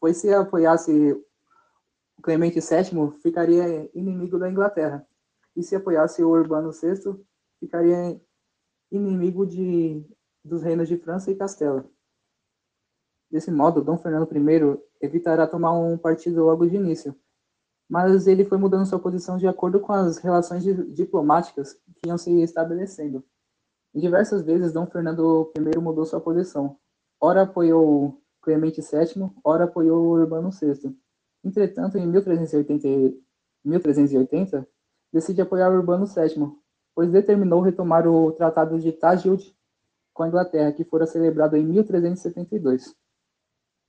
pois 0.00 0.16
se 0.16 0.32
apoiasse 0.32 1.22
Clemente 2.22 2.58
VII, 2.60 3.12
ficaria 3.22 3.90
inimigo 3.94 4.38
da 4.38 4.50
Inglaterra, 4.50 5.06
e 5.56 5.62
se 5.62 5.76
apoiasse 5.76 6.22
o 6.22 6.30
Urbano 6.30 6.70
VI, 6.70 7.18
ficaria 7.58 8.20
inimigo 8.90 9.46
de, 9.46 10.04
dos 10.44 10.62
reinos 10.62 10.88
de 10.88 10.96
França 10.96 11.30
e 11.30 11.36
Castela. 11.36 11.88
Desse 13.30 13.50
modo, 13.50 13.82
Dom 13.82 13.96
Fernando 13.96 14.28
I 14.32 14.82
evitará 15.00 15.46
tomar 15.46 15.72
um 15.72 15.96
partido 15.96 16.44
logo 16.44 16.66
de 16.66 16.76
início, 16.76 17.14
mas 17.88 18.26
ele 18.26 18.44
foi 18.44 18.58
mudando 18.58 18.86
sua 18.86 18.98
posição 18.98 19.36
de 19.36 19.46
acordo 19.46 19.80
com 19.80 19.92
as 19.92 20.18
relações 20.18 20.64
diplomáticas 20.94 21.74
que 21.74 22.08
iam 22.08 22.18
se 22.18 22.30
estabelecendo. 22.42 23.24
Em 23.94 24.00
diversas 24.00 24.42
vezes, 24.42 24.72
Dom 24.72 24.86
Fernando 24.86 25.52
I 25.56 25.78
mudou 25.78 26.04
sua 26.04 26.20
posição. 26.20 26.76
Ora 27.20 27.42
apoiou 27.42 28.20
Clemente 28.40 28.80
VII, 28.80 29.30
ora 29.44 29.64
apoiou 29.64 30.10
Urbano 30.10 30.50
VI. 30.50 30.96
Entretanto, 31.44 31.98
em 31.98 32.06
1380, 32.06 33.16
1380 33.64 34.68
decide 35.12 35.42
apoiar 35.42 35.72
Urbano 35.72 36.06
VII, 36.06 36.52
pois 36.94 37.10
determinou 37.10 37.60
retomar 37.60 38.06
o 38.06 38.32
Tratado 38.32 38.78
de 38.78 38.92
Tagild 38.92 39.54
com 40.12 40.22
a 40.22 40.28
Inglaterra, 40.28 40.72
que 40.72 40.84
fora 40.84 41.06
celebrado 41.06 41.56
em 41.56 41.64
1372. 41.64 42.94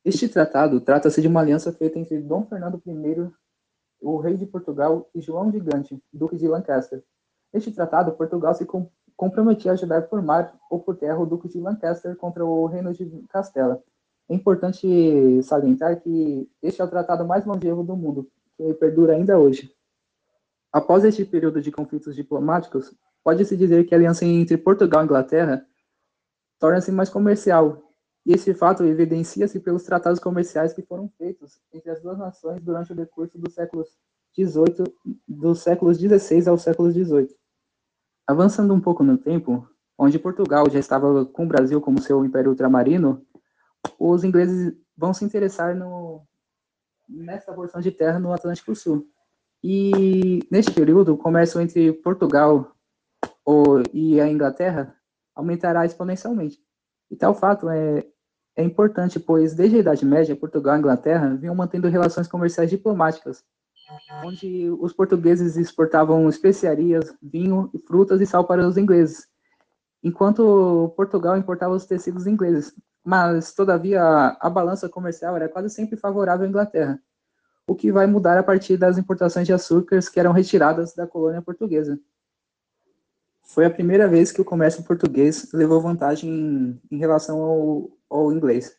Este 0.03 0.27
tratado 0.29 0.81
trata-se 0.81 1.21
de 1.21 1.27
uma 1.27 1.41
aliança 1.41 1.71
feita 1.71 1.99
entre 1.99 2.19
Dom 2.19 2.45
Fernando 2.45 2.81
I, 2.85 3.31
o 4.01 4.17
rei 4.17 4.35
de 4.35 4.45
Portugal, 4.45 5.09
e 5.13 5.21
João 5.21 5.51
de 5.51 5.59
Gante, 5.59 6.01
duque 6.11 6.37
de 6.37 6.47
Lancaster. 6.47 7.03
Neste 7.53 7.71
tratado, 7.71 8.13
Portugal 8.13 8.55
se 8.55 8.65
comprometia 9.15 9.71
a 9.71 9.73
ajudar 9.73 10.03
por 10.03 10.21
mar 10.21 10.57
ou 10.69 10.79
por 10.79 10.95
terra 10.97 11.19
o 11.19 11.25
duque 11.25 11.47
de 11.47 11.59
Lancaster 11.59 12.15
contra 12.15 12.43
o 12.43 12.65
reino 12.65 12.93
de 12.93 13.05
Castela, 13.29 13.83
é 14.31 14.33
importante 14.33 15.43
salientar 15.43 15.99
que 15.99 16.49
este 16.63 16.81
é 16.81 16.85
o 16.85 16.87
tratado 16.87 17.27
mais 17.27 17.45
longevo 17.45 17.83
do 17.83 17.97
mundo, 17.97 18.31
que 18.55 18.73
perdura 18.75 19.11
ainda 19.11 19.37
hoje. 19.37 19.75
Após 20.71 21.03
este 21.03 21.25
período 21.25 21.61
de 21.61 21.71
conflitos 21.71 22.15
diplomáticos, 22.15 22.93
pode-se 23.23 23.57
dizer 23.57 23.85
que 23.85 23.93
a 23.93 23.97
aliança 23.97 24.25
entre 24.25 24.57
Portugal 24.57 25.01
e 25.01 25.05
Inglaterra 25.05 25.65
torna-se 26.59 26.91
mais 26.91 27.09
comercial, 27.09 27.91
e 28.25 28.33
esse 28.33 28.53
fato 28.53 28.83
evidencia-se 28.83 29.59
pelos 29.59 29.83
tratados 29.83 30.19
comerciais 30.19 30.73
que 30.73 30.81
foram 30.83 31.09
feitos 31.17 31.59
entre 31.73 31.89
as 31.89 32.01
duas 32.01 32.17
nações 32.17 32.61
durante 32.61 32.93
o 32.93 32.95
decurso 32.95 33.37
dos 33.37 33.53
séculos 33.53 33.97
XVIII, 34.33 34.93
dos 35.27 35.59
séculos 35.59 35.97
XVI 35.97 36.47
ao 36.47 36.57
século 36.57 36.91
XVIII. 36.91 37.35
Avançando 38.27 38.73
um 38.73 38.79
pouco 38.79 39.03
no 39.03 39.17
tempo, 39.17 39.67
onde 39.97 40.19
Portugal 40.19 40.69
já 40.69 40.79
estava 40.79 41.25
com 41.25 41.45
o 41.45 41.47
Brasil 41.47 41.81
como 41.81 42.01
seu 42.01 42.23
império 42.23 42.51
ultramarino, 42.51 43.25
os 43.99 44.23
ingleses 44.23 44.73
vão 44.95 45.13
se 45.13 45.25
interessar 45.25 45.75
no, 45.75 46.21
nessa 47.09 47.51
porção 47.51 47.81
de 47.81 47.91
terra 47.91 48.19
no 48.19 48.31
Atlântico 48.31 48.75
Sul. 48.75 49.07
E 49.63 50.39
neste 50.51 50.71
período, 50.71 51.13
o 51.13 51.17
comércio 51.17 51.61
entre 51.61 51.93
Portugal 51.93 52.75
e 53.93 54.19
a 54.19 54.27
Inglaterra 54.27 54.95
aumentará 55.35 55.85
exponencialmente. 55.85 56.57
E 57.09 57.15
tal 57.15 57.33
fato 57.33 57.69
é, 57.69 58.05
é 58.55 58.63
importante, 58.63 59.19
pois 59.19 59.53
desde 59.53 59.77
a 59.77 59.79
Idade 59.79 60.05
Média, 60.05 60.35
Portugal 60.35 60.75
e 60.75 60.79
Inglaterra 60.79 61.35
vinham 61.35 61.55
mantendo 61.55 61.89
relações 61.89 62.27
comerciais 62.27 62.69
diplomáticas, 62.69 63.43
onde 64.23 64.69
os 64.79 64.93
portugueses 64.93 65.57
exportavam 65.57 66.27
especiarias, 66.29 67.13
vinho, 67.21 67.69
frutas 67.87 68.21
e 68.21 68.25
sal 68.25 68.45
para 68.45 68.65
os 68.65 68.77
ingleses, 68.77 69.27
enquanto 70.01 70.93
Portugal 70.95 71.37
importava 71.37 71.75
os 71.75 71.85
tecidos 71.85 72.25
ingleses 72.25 72.73
mas, 73.03 73.53
todavia, 73.53 74.01
a 74.39 74.49
balança 74.49 74.87
comercial 74.87 75.35
era 75.35 75.49
quase 75.49 75.69
sempre 75.69 75.97
favorável 75.97 76.45
à 76.45 76.49
Inglaterra, 76.49 76.99
o 77.71 77.75
que 77.75 77.89
vai 77.89 78.05
mudar 78.05 78.37
a 78.37 78.43
partir 78.43 78.75
das 78.75 78.97
importações 78.97 79.47
de 79.47 79.53
açúcares 79.53 80.09
que 80.09 80.19
eram 80.19 80.33
retiradas 80.33 80.93
da 80.93 81.07
colônia 81.07 81.41
portuguesa. 81.41 81.97
Foi 83.43 83.65
a 83.65 83.69
primeira 83.69 84.09
vez 84.09 84.29
que 84.29 84.41
o 84.41 84.45
comércio 84.45 84.83
português 84.83 85.49
levou 85.53 85.79
vantagem 85.79 86.29
em, 86.29 86.81
em 86.91 86.97
relação 86.97 87.41
ao, 87.41 87.97
ao 88.09 88.33
inglês. 88.33 88.75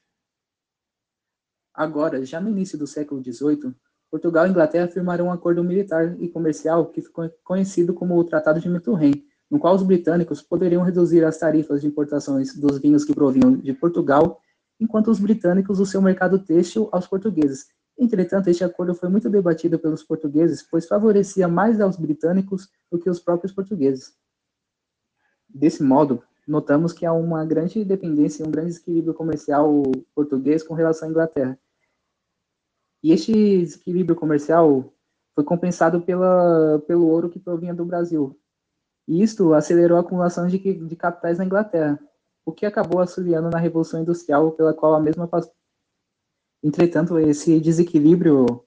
Agora, 1.72 2.22
já 2.22 2.38
no 2.38 2.50
início 2.50 2.76
do 2.76 2.86
século 2.86 3.22
XVIII, 3.22 3.74
Portugal 4.10 4.46
e 4.46 4.50
Inglaterra 4.50 4.88
firmaram 4.88 5.28
um 5.28 5.32
acordo 5.32 5.64
militar 5.64 6.14
e 6.20 6.28
comercial 6.28 6.90
que 6.90 7.00
ficou 7.00 7.30
conhecido 7.42 7.94
como 7.94 8.14
o 8.18 8.24
Tratado 8.24 8.60
de 8.60 8.68
Methuen, 8.68 9.24
no 9.50 9.58
qual 9.58 9.74
os 9.74 9.82
britânicos 9.82 10.42
poderiam 10.42 10.82
reduzir 10.82 11.24
as 11.24 11.38
tarifas 11.38 11.80
de 11.80 11.86
importações 11.86 12.54
dos 12.54 12.78
vinhos 12.78 13.06
que 13.06 13.14
provinham 13.14 13.56
de 13.56 13.72
Portugal, 13.72 14.38
enquanto 14.78 15.10
os 15.10 15.18
britânicos 15.18 15.80
o 15.80 15.86
seu 15.86 16.02
mercado 16.02 16.38
têxtil 16.38 16.90
aos 16.92 17.06
portugueses. 17.06 17.68
Entretanto, 17.98 18.48
este 18.48 18.64
acordo 18.64 18.94
foi 18.94 19.08
muito 19.08 19.28
debatido 19.30 19.78
pelos 19.78 20.02
portugueses, 20.02 20.62
pois 20.62 20.86
favorecia 20.86 21.46
mais 21.46 21.80
aos 21.80 21.96
britânicos 21.96 22.68
do 22.90 22.98
que 22.98 23.08
os 23.08 23.20
próprios 23.20 23.52
portugueses. 23.52 24.14
Desse 25.48 25.82
modo, 25.82 26.22
notamos 26.46 26.92
que 26.92 27.06
há 27.06 27.12
uma 27.12 27.44
grande 27.44 27.84
dependência, 27.84 28.46
um 28.46 28.50
grande 28.50 28.68
desequilíbrio 28.68 29.14
comercial 29.14 29.82
português 30.14 30.62
com 30.62 30.74
relação 30.74 31.06
à 31.06 31.10
Inglaterra. 31.10 31.58
E 33.02 33.12
este 33.12 33.32
desequilíbrio 33.32 34.16
comercial 34.16 34.92
foi 35.34 35.44
compensado 35.44 36.00
pela, 36.02 36.78
pelo 36.86 37.06
ouro 37.08 37.28
que 37.28 37.38
provinha 37.38 37.74
do 37.74 37.84
Brasil. 37.84 38.38
E 39.08 39.22
isto 39.22 39.52
acelerou 39.52 39.98
a 39.98 40.00
acumulação 40.00 40.46
de, 40.46 40.58
de 40.58 40.96
capitais 40.96 41.38
na 41.38 41.44
Inglaterra, 41.44 41.98
o 42.44 42.52
que 42.52 42.64
acabou 42.64 43.00
auxiliando 43.00 43.50
na 43.50 43.58
Revolução 43.58 44.00
Industrial 44.00 44.52
pela 44.52 44.72
qual 44.72 44.94
a 44.94 45.00
mesma. 45.00 45.28
Entretanto, 46.62 47.18
esse 47.18 47.58
desequilíbrio 47.58 48.62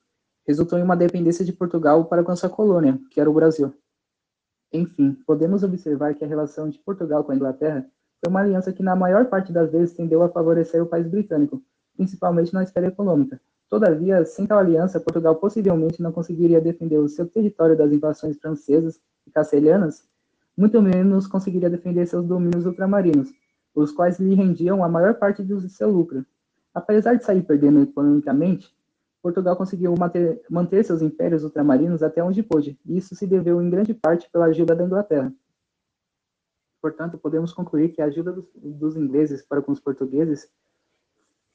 resultou 0.46 0.78
em 0.78 0.84
uma 0.84 0.98
dependência 0.98 1.46
de 1.46 1.54
Portugal 1.54 2.06
para 2.06 2.24
com 2.24 2.36
sua 2.36 2.50
colônia, 2.50 3.00
que 3.10 3.22
era 3.22 3.30
o 3.30 3.34
Brasil. 3.34 3.74
Enfim, 4.72 5.14
podemos 5.26 5.64
observar 5.64 6.14
que 6.14 6.26
a 6.26 6.28
relação 6.28 6.70
de 6.70 6.78
Portugal 6.80 7.24
com 7.24 7.32
a 7.32 7.36
Inglaterra 7.36 7.86
foi 8.20 8.30
uma 8.30 8.42
aliança 8.42 8.74
que, 8.74 8.84
na 8.84 8.96
maior 8.96 9.26
parte 9.28 9.54
das 9.54 9.72
vezes, 9.72 9.96
tendeu 9.96 10.22
a 10.24 10.30
favorecer 10.30 10.84
o 10.84 10.86
país 10.86 11.08
britânico, 11.08 11.64
principalmente 11.96 12.54
na 12.54 12.64
esfera 12.64 12.88
econômica. 12.88 13.40
Todavia, 13.70 14.26
sem 14.26 14.46
tal 14.46 14.60
aliança, 14.60 15.00
Portugal 15.00 15.36
possivelmente 15.38 16.02
não 16.02 16.12
conseguiria 16.12 16.60
defender 16.60 16.98
o 16.98 17.08
seu 17.08 17.26
território 17.26 17.78
das 17.78 17.92
invasões 17.92 18.38
francesas 18.38 19.00
e 19.26 19.32
castelhanas, 19.32 20.04
muito 20.58 20.82
menos 20.82 21.28
conseguiria 21.28 21.70
defender 21.70 22.06
seus 22.06 22.26
domínios 22.26 22.66
ultramarinos, 22.66 23.30
os 23.74 23.92
quais 23.92 24.20
lhe 24.20 24.36
rendiam 24.36 24.84
a 24.84 24.90
maior 24.90 25.16
parte 25.16 25.42
do 25.44 25.68
seu 25.70 25.90
lucro. 25.90 26.26
Apesar 26.76 27.16
de 27.16 27.24
sair 27.24 27.42
perdendo 27.42 27.82
economicamente, 27.82 28.76
Portugal 29.22 29.56
conseguiu 29.56 29.96
manter, 29.98 30.42
manter 30.50 30.84
seus 30.84 31.02
impérios 31.02 31.46
ultramarinos 31.46 32.04
até 32.04 32.22
onde 32.22 32.44
pôde, 32.44 32.78
e 32.86 32.98
isso 32.98 33.16
se 33.16 33.26
deveu 33.26 33.62
em 33.62 33.70
grande 33.70 33.94
parte 33.94 34.30
pela 34.30 34.48
ajuda 34.48 34.76
da 34.76 34.84
Inglaterra. 34.84 35.34
Portanto, 36.82 37.18
podemos 37.18 37.54
concluir 37.54 37.94
que 37.94 38.02
a 38.02 38.06
ajuda 38.06 38.34
dos, 38.34 38.46
dos 38.54 38.98
ingleses 38.98 39.42
para 39.42 39.62
com 39.62 39.72
os 39.72 39.80
portugueses 39.80 40.52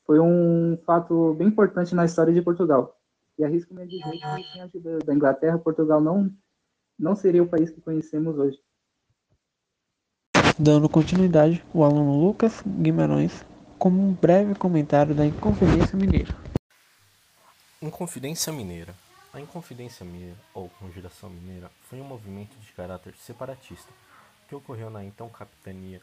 foi 0.06 0.18
um 0.18 0.78
fato 0.86 1.34
bem 1.34 1.48
importante 1.48 1.94
na 1.94 2.06
história 2.06 2.32
de 2.32 2.40
Portugal. 2.42 2.98
E 3.38 3.44
arrisco-me 3.44 3.86
dizer 3.86 4.10
que 4.10 4.52
sem 4.52 4.62
a 4.62 4.64
ajuda 4.64 4.98
da 5.00 5.14
Inglaterra, 5.14 5.58
Portugal 5.58 6.00
não, 6.00 6.34
não 6.98 7.14
seria 7.14 7.42
o 7.42 7.48
país 7.48 7.70
que 7.70 7.80
conhecemos 7.80 8.38
hoje. 8.38 8.58
Dando 10.58 10.88
continuidade, 10.88 11.64
o 11.72 11.84
aluno 11.84 12.20
Lucas 12.20 12.62
Guimarães 12.66 13.48
como 13.80 13.98
um 13.98 14.12
breve 14.12 14.54
comentário 14.54 15.14
da 15.14 15.24
Inconfidência 15.24 15.96
Mineira. 15.96 16.36
Inconfidência 17.80 18.52
Mineira. 18.52 18.94
A 19.32 19.40
Inconfidência 19.40 20.04
Mineira, 20.04 20.36
ou 20.52 20.68
Conjuração 20.68 21.30
Mineira, 21.30 21.70
foi 21.88 21.98
um 21.98 22.04
movimento 22.04 22.54
de 22.58 22.70
caráter 22.72 23.14
separatista 23.16 23.90
que 24.46 24.54
ocorreu 24.54 24.90
na 24.90 25.02
então 25.02 25.30
capitania 25.30 26.02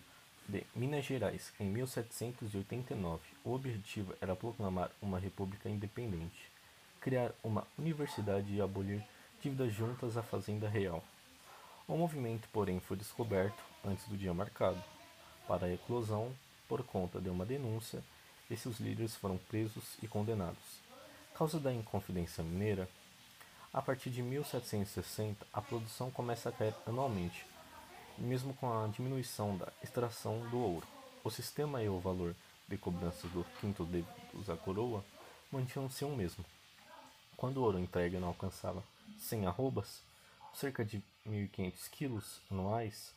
de 0.49 0.63
Minas 0.75 1.05
Gerais 1.05 1.53
em 1.59 1.67
1789. 1.67 3.21
O 3.45 3.53
objetivo 3.53 4.15
era 4.19 4.35
proclamar 4.35 4.89
uma 4.99 5.19
república 5.19 5.69
independente, 5.69 6.49
criar 6.99 7.31
uma 7.43 7.63
universidade 7.77 8.55
e 8.55 8.59
abolir 8.59 9.03
dívidas 9.39 9.71
juntas 9.71 10.17
à 10.17 10.23
Fazenda 10.23 10.67
Real. 10.67 11.03
O 11.87 11.95
movimento, 11.95 12.49
porém, 12.51 12.79
foi 12.79 12.97
descoberto 12.97 13.63
antes 13.85 14.07
do 14.07 14.17
dia 14.17 14.33
marcado 14.33 14.83
para 15.47 15.67
a 15.67 15.73
eclosão 15.73 16.33
por 16.67 16.83
conta 16.83 17.19
de 17.19 17.29
uma 17.29 17.45
denúncia 17.45 18.03
e 18.49 18.57
seus 18.57 18.79
líderes 18.79 19.15
foram 19.15 19.37
presos 19.37 19.97
e 20.01 20.07
condenados. 20.07 20.81
Causa 21.35 21.59
da 21.59 21.73
Inconfidência 21.73 22.43
Mineira, 22.43 22.89
a 23.73 23.81
partir 23.81 24.09
de 24.09 24.21
1760 24.21 25.45
a 25.53 25.61
produção 25.61 26.09
começa 26.09 26.49
a 26.49 26.51
cair 26.51 26.73
anualmente 26.85 27.45
mesmo 28.17 28.53
com 28.55 28.71
a 28.71 28.87
diminuição 28.87 29.55
da 29.57 29.71
extração 29.83 30.39
do 30.49 30.57
ouro. 30.57 30.87
O 31.23 31.29
sistema 31.29 31.83
e 31.83 31.89
o 31.89 31.99
valor 31.99 32.35
de 32.67 32.77
cobrança 32.77 33.27
do 33.27 33.45
quinto 33.59 33.85
dedos 33.85 34.49
à 34.49 34.57
coroa 34.57 35.03
mantinham-se 35.51 36.03
o 36.03 36.15
mesmo. 36.15 36.43
Quando 37.35 37.57
o 37.57 37.63
ouro 37.63 37.79
entregue 37.79 38.17
não 38.17 38.29
alcançava 38.29 38.83
100 39.19 39.45
arrobas, 39.45 40.01
cerca 40.53 40.83
de 40.83 41.01
1.500 41.27 41.89
quilos 41.91 42.41
anuais, 42.49 43.13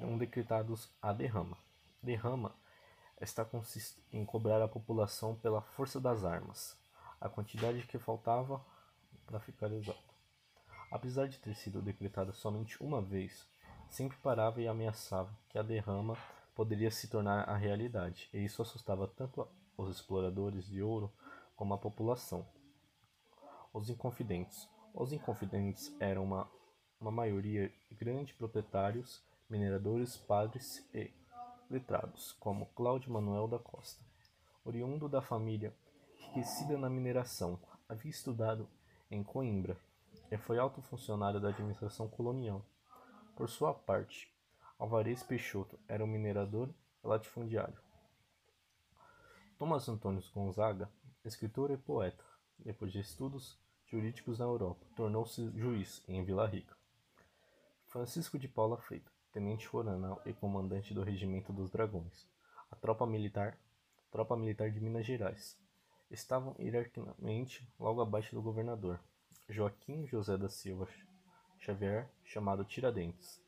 eram 0.00 0.16
decretados 0.16 0.88
a 1.02 1.12
derrama. 1.12 1.56
Derrama 2.02 2.52
está 3.20 3.44
consiste 3.44 4.02
em 4.12 4.24
cobrar 4.24 4.62
a 4.62 4.68
população 4.68 5.34
pela 5.36 5.60
força 5.60 6.00
das 6.00 6.24
armas, 6.24 6.76
a 7.20 7.28
quantidade 7.28 7.86
que 7.86 7.98
faltava 7.98 8.64
para 9.26 9.38
ficar 9.38 9.70
exato. 9.72 10.14
Apesar 10.90 11.28
de 11.28 11.38
ter 11.38 11.54
sido 11.54 11.82
decretada 11.82 12.32
somente 12.32 12.82
uma 12.82 13.00
vez, 13.00 13.46
sempre 13.88 14.16
parava 14.18 14.60
e 14.60 14.66
ameaçava 14.66 15.30
que 15.48 15.58
a 15.58 15.62
derrama 15.62 16.16
poderia 16.54 16.90
se 16.90 17.08
tornar 17.08 17.48
a 17.48 17.56
realidade, 17.56 18.28
e 18.32 18.44
isso 18.44 18.62
assustava 18.62 19.06
tanto 19.06 19.46
os 19.76 19.94
exploradores 19.94 20.66
de 20.66 20.82
ouro 20.82 21.12
como 21.54 21.74
a 21.74 21.78
população. 21.78 22.46
Os 23.72 23.88
Inconfidentes. 23.88 24.68
Os 24.92 25.12
Inconfidentes 25.12 25.94
eram 26.00 26.24
uma, 26.24 26.50
uma 27.00 27.10
maioria 27.10 27.72
grande 27.92 28.34
proprietários, 28.34 29.22
mineradores, 29.48 30.16
padres 30.16 30.84
e 30.92 31.10
letrados, 31.70 32.32
como 32.40 32.66
Cláudio 32.74 33.12
Manuel 33.12 33.46
da 33.46 33.58
Costa. 33.58 34.04
Oriundo 34.64 35.08
da 35.08 35.22
família 35.22 35.74
enriquecida 36.18 36.76
na 36.76 36.90
mineração, 36.90 37.58
havia 37.88 38.10
estudado 38.10 38.68
em 39.10 39.22
Coimbra 39.22 39.78
e 40.30 40.36
foi 40.36 40.58
alto 40.58 40.82
funcionário 40.82 41.40
da 41.40 41.48
administração 41.48 42.08
colonial. 42.08 42.64
Por 43.36 43.48
sua 43.48 43.72
parte, 43.72 44.32
Alvarez 44.78 45.22
Peixoto 45.22 45.78
era 45.88 46.04
um 46.04 46.06
minerador 46.06 46.68
e 47.02 47.06
latifundiário. 47.06 47.78
Thomas 49.58 49.88
Antônio 49.88 50.22
Gonzaga, 50.34 50.90
escritor 51.24 51.70
e 51.70 51.76
poeta, 51.76 52.24
depois 52.58 52.92
de 52.92 53.00
estudos 53.00 53.58
jurídicos 53.86 54.38
na 54.38 54.44
Europa, 54.44 54.86
tornou-se 54.96 55.50
juiz 55.58 56.02
em 56.08 56.24
Vila 56.24 56.46
Rica. 56.46 56.76
Francisco 57.88 58.38
de 58.38 58.46
Paula 58.46 58.78
Freitas, 58.78 59.12
tenente 59.32 59.68
coronel 59.68 60.20
e 60.26 60.32
comandante 60.32 60.92
do 60.92 61.02
Regimento 61.02 61.52
dos 61.52 61.70
Dragões, 61.70 62.28
a 62.70 62.76
tropa 62.76 63.06
militar, 63.06 63.58
tropa 64.10 64.36
militar 64.36 64.70
de 64.70 64.80
Minas 64.80 65.06
Gerais, 65.06 65.58
estavam 66.10 66.54
hierarquicamente 66.58 67.66
logo 67.78 68.00
abaixo 68.00 68.34
do 68.34 68.42
governador, 68.42 69.00
Joaquim 69.48 70.06
José 70.06 70.36
da 70.36 70.48
Silva 70.48 70.88
Xavier, 71.58 72.08
chamado 72.24 72.64
Tiradentes. 72.64 73.40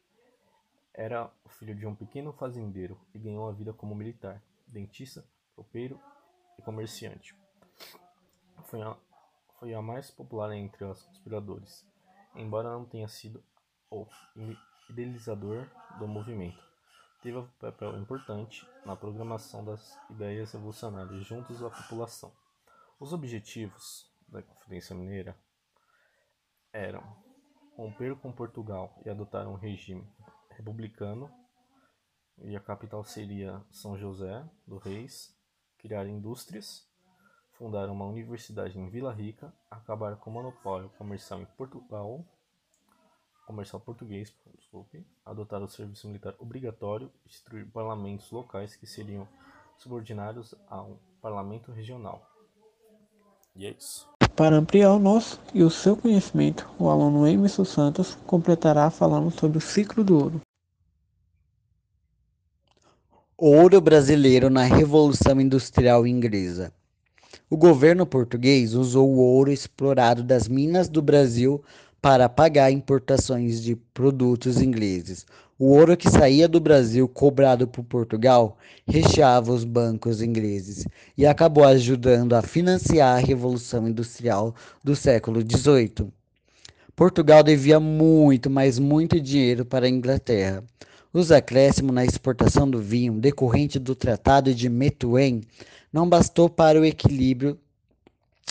Era 0.94 1.32
o 1.44 1.48
filho 1.48 1.74
de 1.74 1.86
um 1.86 1.94
pequeno 1.94 2.32
fazendeiro 2.32 3.00
e 3.14 3.18
ganhou 3.18 3.48
a 3.48 3.52
vida 3.52 3.72
como 3.72 3.94
militar, 3.94 4.42
dentista, 4.66 5.24
tropeiro 5.54 5.98
e 6.58 6.62
comerciante. 6.62 7.34
Foi 8.64 8.82
a, 8.82 8.96
foi 9.58 9.74
a 9.74 9.80
mais 9.80 10.10
popular 10.10 10.52
entre 10.52 10.84
os 10.84 11.02
conspiradores, 11.02 11.86
embora 12.34 12.70
não 12.70 12.84
tenha 12.84 13.08
sido 13.08 13.42
o 13.90 14.06
idealizador 14.90 15.68
do 15.98 16.06
movimento. 16.06 16.62
Teve 17.22 17.38
um 17.38 17.46
papel 17.60 17.96
importante 17.98 18.66
na 18.84 18.96
programação 18.96 19.64
das 19.64 19.98
ideias 20.10 20.52
revolucionárias 20.52 21.24
juntos 21.24 21.62
à 21.62 21.70
população. 21.70 22.32
Os 22.98 23.12
objetivos 23.12 24.10
da 24.28 24.42
Conferência 24.42 24.94
Mineira 24.94 25.36
eram 26.72 27.02
romper 27.76 28.16
com 28.16 28.32
Portugal 28.32 29.00
e 29.04 29.10
adotar 29.10 29.46
um 29.48 29.54
regime 29.54 30.06
republicano, 30.50 31.30
e 32.38 32.56
a 32.56 32.60
capital 32.60 33.04
seria 33.04 33.64
São 33.70 33.96
José 33.96 34.44
do 34.66 34.78
Reis, 34.78 35.36
criar 35.78 36.06
indústrias, 36.06 36.88
fundar 37.52 37.88
uma 37.88 38.06
universidade 38.06 38.78
em 38.78 38.88
Vila 38.90 39.12
Rica, 39.12 39.52
acabar 39.70 40.16
com 40.16 40.30
o 40.30 40.32
monopólio 40.32 40.90
comercial 40.90 41.40
em 41.40 41.46
Portugal, 41.46 42.26
comercial 43.52 43.80
português, 43.80 44.32
desculpe, 44.58 45.04
adotar 45.24 45.62
o 45.62 45.68
serviço 45.68 46.06
militar 46.06 46.34
obrigatório, 46.38 47.10
destruir 47.26 47.66
parlamentos 47.66 48.30
locais 48.30 48.74
que 48.74 48.86
seriam 48.86 49.28
subordinados 49.76 50.54
a 50.68 50.82
um 50.82 50.96
parlamento 51.20 51.70
regional. 51.70 52.26
E 53.54 53.66
é 53.66 53.74
isso. 53.78 54.08
Para 54.34 54.56
ampliar 54.56 54.94
o 54.94 54.98
nosso 54.98 55.38
e 55.52 55.62
o 55.62 55.68
seu 55.68 55.94
conhecimento, 55.94 56.66
o 56.78 56.88
aluno 56.88 57.26
Emerson 57.26 57.66
Santos 57.66 58.16
completará 58.26 58.90
falando 58.90 59.30
sobre 59.30 59.58
o 59.58 59.60
ciclo 59.60 60.02
do 60.02 60.18
ouro. 60.18 60.40
Ouro 63.36 63.80
brasileiro 63.80 64.48
na 64.48 64.62
Revolução 64.62 65.38
Industrial 65.38 66.06
Inglesa. 66.06 66.72
O 67.50 67.56
governo 67.56 68.06
português 68.06 68.72
usou 68.72 69.10
o 69.10 69.18
ouro 69.18 69.52
explorado 69.52 70.22
das 70.22 70.48
minas 70.48 70.88
do 70.88 71.02
Brasil 71.02 71.62
para 72.02 72.28
pagar 72.28 72.72
importações 72.72 73.62
de 73.62 73.76
produtos 73.76 74.60
ingleses. 74.60 75.24
O 75.56 75.66
ouro 75.66 75.96
que 75.96 76.10
saía 76.10 76.48
do 76.48 76.58
Brasil 76.58 77.06
cobrado 77.06 77.68
por 77.68 77.84
Portugal 77.84 78.58
recheava 78.84 79.52
os 79.52 79.62
bancos 79.62 80.20
ingleses 80.20 80.84
e 81.16 81.24
acabou 81.24 81.62
ajudando 81.62 82.32
a 82.32 82.42
financiar 82.42 83.16
a 83.16 83.24
Revolução 83.24 83.88
Industrial 83.88 84.52
do 84.82 84.96
século 84.96 85.40
XVIII. 85.40 86.12
Portugal 86.96 87.44
devia 87.44 87.78
muito, 87.78 88.50
mas 88.50 88.80
muito 88.80 89.20
dinheiro 89.20 89.64
para 89.64 89.86
a 89.86 89.88
Inglaterra. 89.88 90.64
Os 91.12 91.30
acréscimos 91.30 91.94
na 91.94 92.04
exportação 92.04 92.68
do 92.68 92.80
vinho, 92.80 93.12
decorrente 93.12 93.78
do 93.78 93.94
Tratado 93.94 94.52
de 94.52 94.68
Methuen, 94.68 95.42
não 95.92 96.08
bastou 96.08 96.50
para 96.50 96.80
o 96.80 96.84
equilíbrio 96.84 97.56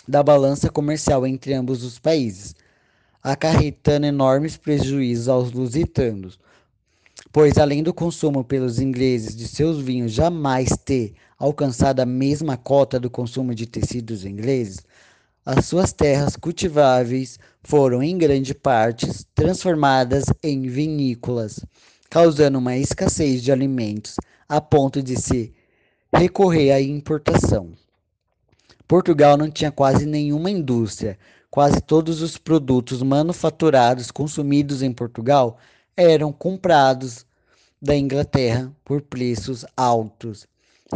da 0.08 0.24
balança 0.24 0.70
comercial 0.70 1.28
entre 1.28 1.54
ambos 1.54 1.84
os 1.84 2.00
países, 2.00 2.56
acarretando 3.24 4.06
enormes 4.06 4.58
prejuízos 4.58 5.28
aos 5.28 5.52
lusitanos, 5.52 6.40
pois 7.32 7.58
além 7.58 7.84
do 7.84 7.94
consumo 7.94 8.44
pelos 8.44 8.80
ingleses 8.80 9.36
de 9.36 9.48
seus 9.48 9.80
vinhos 9.80 10.12
jamais 10.12 10.70
ter 10.86 11.14
alcançado 11.38 12.00
a 12.00 12.06
mesma 12.06 12.58
cota 12.58 13.00
do 13.00 13.10
consumo 13.10 13.54
de 13.54 13.66
tecidos 13.66 14.26
ingleses, 14.26 14.80
as 15.46 15.66
suas 15.66 15.92
terras 15.92 16.36
cultiváveis 16.36 17.40
foram 17.64 18.04
em 18.04 18.18
grande 18.18 18.54
parte 18.54 19.08
transformadas 19.34 20.26
em 20.44 20.68
vinícolas, 20.68 21.66
causando 22.10 22.60
uma 22.60 22.78
escassez 22.78 23.42
de 23.42 23.52
alimentos 23.52 24.16
a 24.48 24.62
ponto 24.62 25.02
de 25.02 25.20
se 25.20 25.54
recorrer 26.14 26.72
à 26.72 26.82
importação. 26.82 27.72
Portugal 28.88 29.38
não 29.38 29.50
tinha 29.50 29.72
quase 29.72 30.06
nenhuma 30.06 30.52
indústria. 30.52 31.18
Quase 31.52 31.82
todos 31.82 32.22
os 32.22 32.38
produtos 32.38 33.04
manufaturados 33.04 34.10
consumidos 34.10 34.82
em 34.82 34.94
Portugal 34.94 35.58
eram 35.98 36.32
comprados 36.32 37.26
da 37.82 37.94
Inglaterra 37.94 38.74
por 38.86 39.02
preços 39.02 39.66
altos. 39.76 40.48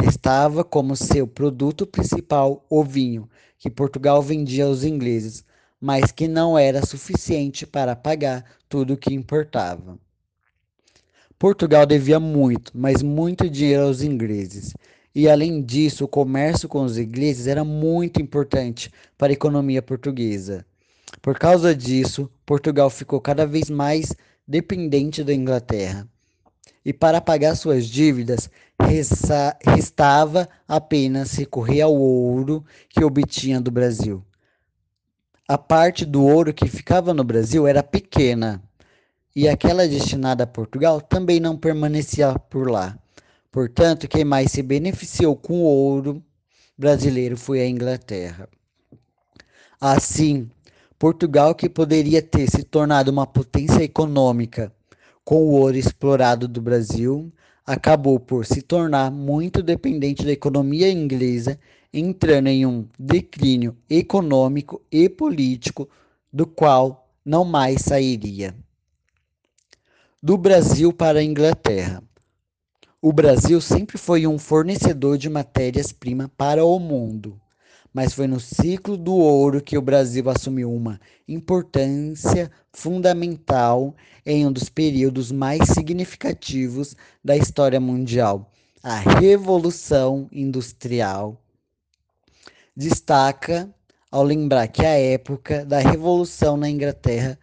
Estava 0.02 0.64
como 0.64 0.96
seu 0.96 1.26
produto 1.26 1.86
principal 1.86 2.64
o 2.70 2.82
vinho, 2.82 3.28
que 3.58 3.68
Portugal 3.68 4.22
vendia 4.22 4.64
aos 4.64 4.82
ingleses, 4.82 5.44
mas 5.78 6.10
que 6.10 6.26
não 6.26 6.56
era 6.56 6.86
suficiente 6.86 7.66
para 7.66 7.94
pagar 7.94 8.42
tudo 8.66 8.94
o 8.94 8.96
que 8.96 9.12
importava. 9.12 9.98
Portugal 11.38 11.84
devia 11.84 12.18
muito, 12.18 12.72
mas 12.74 13.02
muito 13.02 13.50
dinheiro 13.50 13.82
aos 13.84 14.00
ingleses. 14.00 14.72
E 15.18 15.30
além 15.30 15.62
disso, 15.62 16.04
o 16.04 16.08
comércio 16.08 16.68
com 16.68 16.82
os 16.82 16.98
ingleses 16.98 17.46
era 17.46 17.64
muito 17.64 18.20
importante 18.20 18.92
para 19.16 19.28
a 19.28 19.32
economia 19.32 19.80
portuguesa. 19.80 20.62
Por 21.22 21.38
causa 21.38 21.74
disso, 21.74 22.30
Portugal 22.44 22.90
ficou 22.90 23.18
cada 23.18 23.46
vez 23.46 23.70
mais 23.70 24.14
dependente 24.46 25.24
da 25.24 25.32
Inglaterra. 25.32 26.06
E 26.84 26.92
para 26.92 27.18
pagar 27.18 27.54
suas 27.54 27.86
dívidas, 27.86 28.50
restava 29.64 30.50
apenas 30.68 31.32
recorrer 31.32 31.80
ao 31.80 31.96
ouro 31.96 32.62
que 32.86 33.02
obtinha 33.02 33.58
do 33.58 33.70
Brasil. 33.70 34.22
A 35.48 35.56
parte 35.56 36.04
do 36.04 36.22
ouro 36.26 36.52
que 36.52 36.68
ficava 36.68 37.14
no 37.14 37.24
Brasil 37.24 37.66
era 37.66 37.82
pequena, 37.82 38.62
e 39.34 39.48
aquela 39.48 39.88
destinada 39.88 40.44
a 40.44 40.46
Portugal 40.46 41.00
também 41.00 41.40
não 41.40 41.56
permanecia 41.56 42.38
por 42.38 42.70
lá. 42.70 42.98
Portanto, 43.56 44.06
quem 44.06 44.22
mais 44.22 44.52
se 44.52 44.62
beneficiou 44.62 45.34
com 45.34 45.60
o 45.60 45.64
ouro 45.64 46.22
brasileiro 46.76 47.38
foi 47.38 47.62
a 47.62 47.66
Inglaterra. 47.66 48.46
Assim, 49.80 50.50
Portugal, 50.98 51.54
que 51.54 51.66
poderia 51.66 52.20
ter 52.20 52.50
se 52.50 52.62
tornado 52.62 53.10
uma 53.10 53.26
potência 53.26 53.82
econômica 53.82 54.70
com 55.24 55.36
o 55.36 55.52
ouro 55.52 55.74
explorado 55.74 56.46
do 56.46 56.60
Brasil, 56.60 57.32
acabou 57.64 58.20
por 58.20 58.44
se 58.44 58.60
tornar 58.60 59.10
muito 59.10 59.62
dependente 59.62 60.22
da 60.22 60.32
economia 60.32 60.92
inglesa, 60.92 61.58
entrando 61.90 62.48
em 62.48 62.66
um 62.66 62.86
declínio 62.98 63.74
econômico 63.88 64.82
e 64.92 65.08
político 65.08 65.88
do 66.30 66.46
qual 66.46 67.08
não 67.24 67.42
mais 67.42 67.80
sairia. 67.80 68.54
Do 70.22 70.36
Brasil 70.36 70.92
para 70.92 71.20
a 71.20 71.24
Inglaterra. 71.24 72.05
O 73.02 73.12
Brasil 73.12 73.60
sempre 73.60 73.98
foi 73.98 74.26
um 74.26 74.38
fornecedor 74.38 75.18
de 75.18 75.28
matérias-primas 75.28 76.28
para 76.34 76.64
o 76.64 76.78
mundo, 76.78 77.38
mas 77.92 78.14
foi 78.14 78.26
no 78.26 78.40
ciclo 78.40 78.96
do 78.96 79.14
ouro 79.14 79.60
que 79.60 79.76
o 79.76 79.82
Brasil 79.82 80.28
assumiu 80.30 80.72
uma 80.72 80.98
importância 81.28 82.50
fundamental 82.72 83.94
em 84.24 84.46
um 84.46 84.50
dos 84.50 84.70
períodos 84.70 85.30
mais 85.30 85.68
significativos 85.68 86.96
da 87.22 87.36
história 87.36 87.78
mundial, 87.78 88.50
a 88.82 88.96
Revolução 88.96 90.26
Industrial. 90.32 91.38
Destaca 92.74 93.68
ao 94.10 94.22
lembrar 94.22 94.68
que 94.68 94.86
a 94.86 94.98
época 94.98 95.66
da 95.66 95.80
Revolução 95.80 96.56
na 96.56 96.68
Inglaterra 96.68 97.38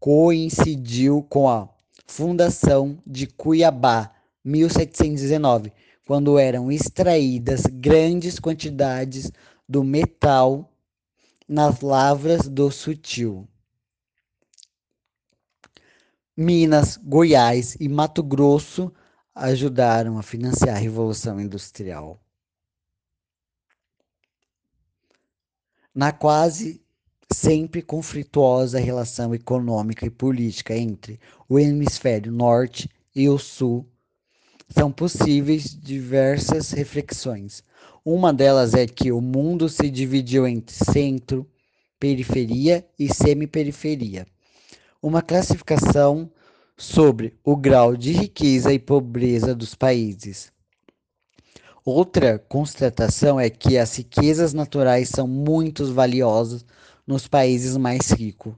coincidiu 0.00 1.22
com 1.22 1.48
a 1.48 1.68
fundação 2.04 2.98
de 3.06 3.28
Cuiabá 3.28 4.17
1719, 4.48 5.72
quando 6.06 6.38
eram 6.38 6.72
extraídas 6.72 7.62
grandes 7.70 8.38
quantidades 8.38 9.30
do 9.68 9.84
metal 9.84 10.72
nas 11.46 11.82
lavras 11.82 12.48
do 12.48 12.70
Sutil. 12.70 13.46
Minas, 16.34 16.96
Goiás 16.96 17.76
e 17.78 17.88
Mato 17.88 18.22
Grosso 18.22 18.92
ajudaram 19.34 20.18
a 20.18 20.22
financiar 20.22 20.76
a 20.76 20.78
Revolução 20.78 21.38
Industrial. 21.40 22.18
Na 25.94 26.12
quase 26.12 26.80
sempre 27.30 27.82
conflituosa 27.82 28.78
relação 28.78 29.34
econômica 29.34 30.06
e 30.06 30.10
política 30.10 30.74
entre 30.74 31.20
o 31.48 31.58
hemisfério 31.58 32.32
norte 32.32 32.88
e 33.14 33.28
o 33.28 33.36
sul, 33.36 33.86
são 34.68 34.92
possíveis 34.92 35.76
diversas 35.78 36.70
reflexões. 36.70 37.62
Uma 38.04 38.32
delas 38.32 38.74
é 38.74 38.86
que 38.86 39.10
o 39.12 39.20
mundo 39.20 39.68
se 39.68 39.90
dividiu 39.90 40.46
entre 40.46 40.74
centro, 40.74 41.46
periferia 41.98 42.86
e 42.98 43.12
semiperiferia. 43.12 44.26
Uma 45.02 45.22
classificação 45.22 46.30
sobre 46.76 47.36
o 47.44 47.56
grau 47.56 47.96
de 47.96 48.12
riqueza 48.12 48.72
e 48.72 48.78
pobreza 48.78 49.54
dos 49.54 49.74
países. 49.74 50.52
Outra 51.84 52.38
constatação 52.38 53.40
é 53.40 53.48
que 53.48 53.78
as 53.78 53.96
riquezas 53.96 54.52
naturais 54.52 55.08
são 55.08 55.26
muito 55.26 55.92
valiosas 55.92 56.64
nos 57.06 57.26
países 57.26 57.76
mais 57.76 58.10
ricos, 58.10 58.54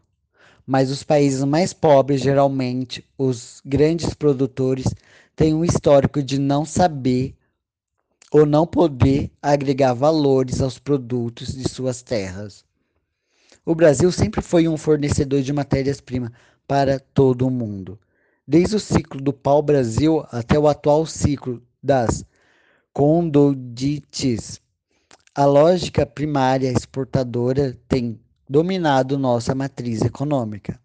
mas 0.67 0.91
os 0.91 1.05
países 1.05 1.45
mais 1.45 1.73
pobres, 1.73 2.21
geralmente 2.21 3.05
os 3.17 3.63
grandes 3.65 4.13
produtores, 4.15 4.87
tem 5.41 5.55
um 5.55 5.65
histórico 5.65 6.23
de 6.23 6.39
não 6.39 6.67
saber 6.67 7.35
ou 8.31 8.45
não 8.45 8.67
poder 8.67 9.33
agregar 9.41 9.95
valores 9.95 10.61
aos 10.61 10.79
produtos 10.79 11.55
de 11.55 11.67
suas 11.67 12.03
terras. 12.03 12.63
O 13.65 13.75
Brasil 13.75 14.13
sempre 14.13 14.43
foi 14.43 14.69
um 14.69 14.77
fornecedor 14.77 15.41
de 15.41 15.51
matérias-primas 15.51 16.31
para 16.69 17.01
todo 17.01 17.47
o 17.47 17.51
mundo. 17.51 17.99
Desde 18.47 18.77
o 18.77 18.79
ciclo 18.79 19.19
do 19.19 19.33
pau-brasil 19.33 20.27
até 20.31 20.59
o 20.59 20.69
atual 20.69 21.07
ciclo 21.07 21.63
das 21.83 22.23
condodites, 22.93 24.61
a 25.35 25.47
lógica 25.47 26.05
primária 26.05 26.71
exportadora 26.71 27.79
tem 27.89 28.21
dominado 28.47 29.17
nossa 29.17 29.55
matriz 29.55 30.03
econômica 30.03 30.79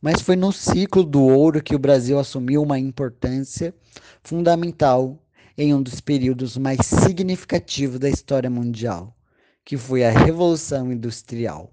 mas 0.00 0.20
foi 0.20 0.36
no 0.36 0.52
ciclo 0.52 1.04
do 1.04 1.22
ouro 1.22 1.62
que 1.62 1.74
o 1.74 1.78
Brasil 1.78 2.18
assumiu 2.18 2.62
uma 2.62 2.78
importância 2.78 3.74
fundamental 4.22 5.18
em 5.56 5.74
um 5.74 5.82
dos 5.82 6.00
períodos 6.00 6.56
mais 6.56 6.78
significativos 6.84 7.98
da 7.98 8.08
história 8.08 8.50
mundial, 8.50 9.16
que 9.64 9.76
foi 9.76 10.04
a 10.04 10.10
Revolução 10.10 10.92
Industrial. 10.92 11.72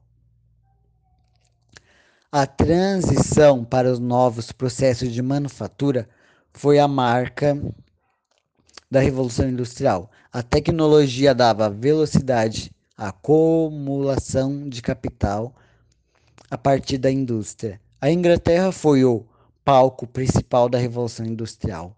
A 2.31 2.47
transição 2.47 3.63
para 3.63 3.91
os 3.91 3.99
novos 3.99 4.51
processos 4.51 5.11
de 5.11 5.21
manufatura 5.21 6.09
foi 6.53 6.79
a 6.79 6.87
marca 6.87 7.55
da 8.89 8.99
Revolução 8.99 9.47
Industrial. 9.49 10.09
A 10.31 10.41
tecnologia 10.41 11.35
dava 11.35 11.69
velocidade 11.69 12.71
à 12.97 13.09
acumulação 13.09 14.67
de 14.67 14.81
capital 14.81 15.53
a 16.49 16.57
partir 16.57 16.97
da 16.97 17.11
indústria 17.11 17.79
a 18.03 18.11
Inglaterra 18.11 18.69
foi 18.73 19.05
o 19.05 19.25
palco 19.63 20.05
principal 20.05 20.67
da 20.67 20.77
Revolução 20.77 21.25
Industrial. 21.25 21.95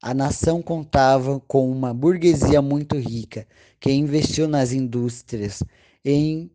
A 0.00 0.14
nação 0.14 0.62
contava 0.62 1.40
com 1.40 1.68
uma 1.68 1.92
burguesia 1.92 2.62
muito 2.62 2.96
rica 2.96 3.44
que 3.80 3.90
investiu 3.90 4.46
nas 4.46 4.70
indústrias 4.70 5.60
em, 6.04 6.48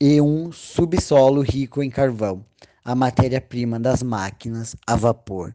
e 0.00 0.20
um 0.20 0.52
subsolo 0.52 1.42
rico 1.42 1.82
em 1.82 1.90
carvão, 1.90 2.46
a 2.84 2.94
matéria-prima 2.94 3.80
das 3.80 4.00
máquinas 4.00 4.76
a 4.86 4.94
vapor. 4.94 5.52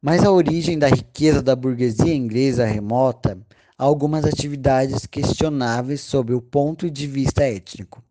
Mas 0.00 0.24
a 0.24 0.30
origem 0.30 0.78
da 0.78 0.88
riqueza 0.88 1.42
da 1.42 1.54
burguesia 1.54 2.14
inglesa 2.14 2.64
remota 2.64 3.38
a 3.76 3.84
algumas 3.84 4.24
atividades 4.24 5.04
questionáveis 5.04 6.00
sob 6.00 6.32
o 6.32 6.40
ponto 6.40 6.90
de 6.90 7.06
vista 7.06 7.44
étnico 7.44 8.02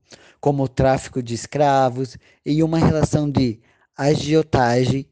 como 0.46 0.62
o 0.66 0.68
tráfico 0.68 1.24
de 1.24 1.34
escravos 1.34 2.20
e 2.46 2.62
uma 2.62 2.78
relação 2.78 3.28
de 3.28 3.60
agiotagem 3.98 5.08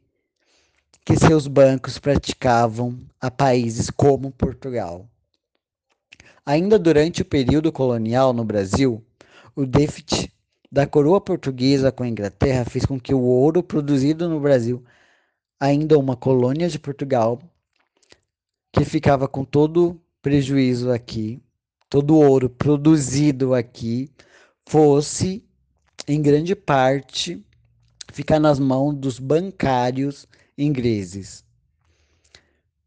que 1.04 1.18
seus 1.18 1.48
bancos 1.48 1.98
praticavam 1.98 3.00
a 3.20 3.32
países 3.32 3.90
como 3.90 4.30
Portugal. 4.30 5.10
Ainda 6.46 6.78
durante 6.78 7.24
o 7.24 7.26
período 7.26 7.72
colonial 7.72 8.32
no 8.32 8.46
Brasil, 8.46 9.04
o 9.56 9.66
déficit 9.66 10.32
da 10.72 10.86
coroa 10.86 11.20
portuguesa 11.20 11.92
com 11.92 12.04
a 12.04 12.08
Inglaterra 12.08 12.64
fez 12.64 12.86
com 12.86 13.00
que 13.00 13.16
o 13.16 13.22
ouro 13.22 13.64
produzido 13.64 14.30
no 14.30 14.40
Brasil, 14.40 14.84
ainda 15.60 15.98
uma 15.98 16.16
colônia 16.16 16.70
de 16.70 16.78
Portugal, 16.78 17.42
que 18.72 18.86
ficava 18.86 19.28
com 19.28 19.44
todo 19.44 20.00
prejuízo 20.22 20.92
aqui, 20.92 21.42
todo 21.90 22.20
ouro 22.20 22.52
produzido 22.52 23.56
aqui, 23.56 24.12
fosse, 24.68 25.44
em 26.08 26.22
grande 26.22 26.56
parte, 26.56 27.44
ficar 28.12 28.40
nas 28.40 28.60
mãos 28.60 28.96
dos 28.96 29.20
bancários 29.20 30.28
ingleses. 30.58 31.44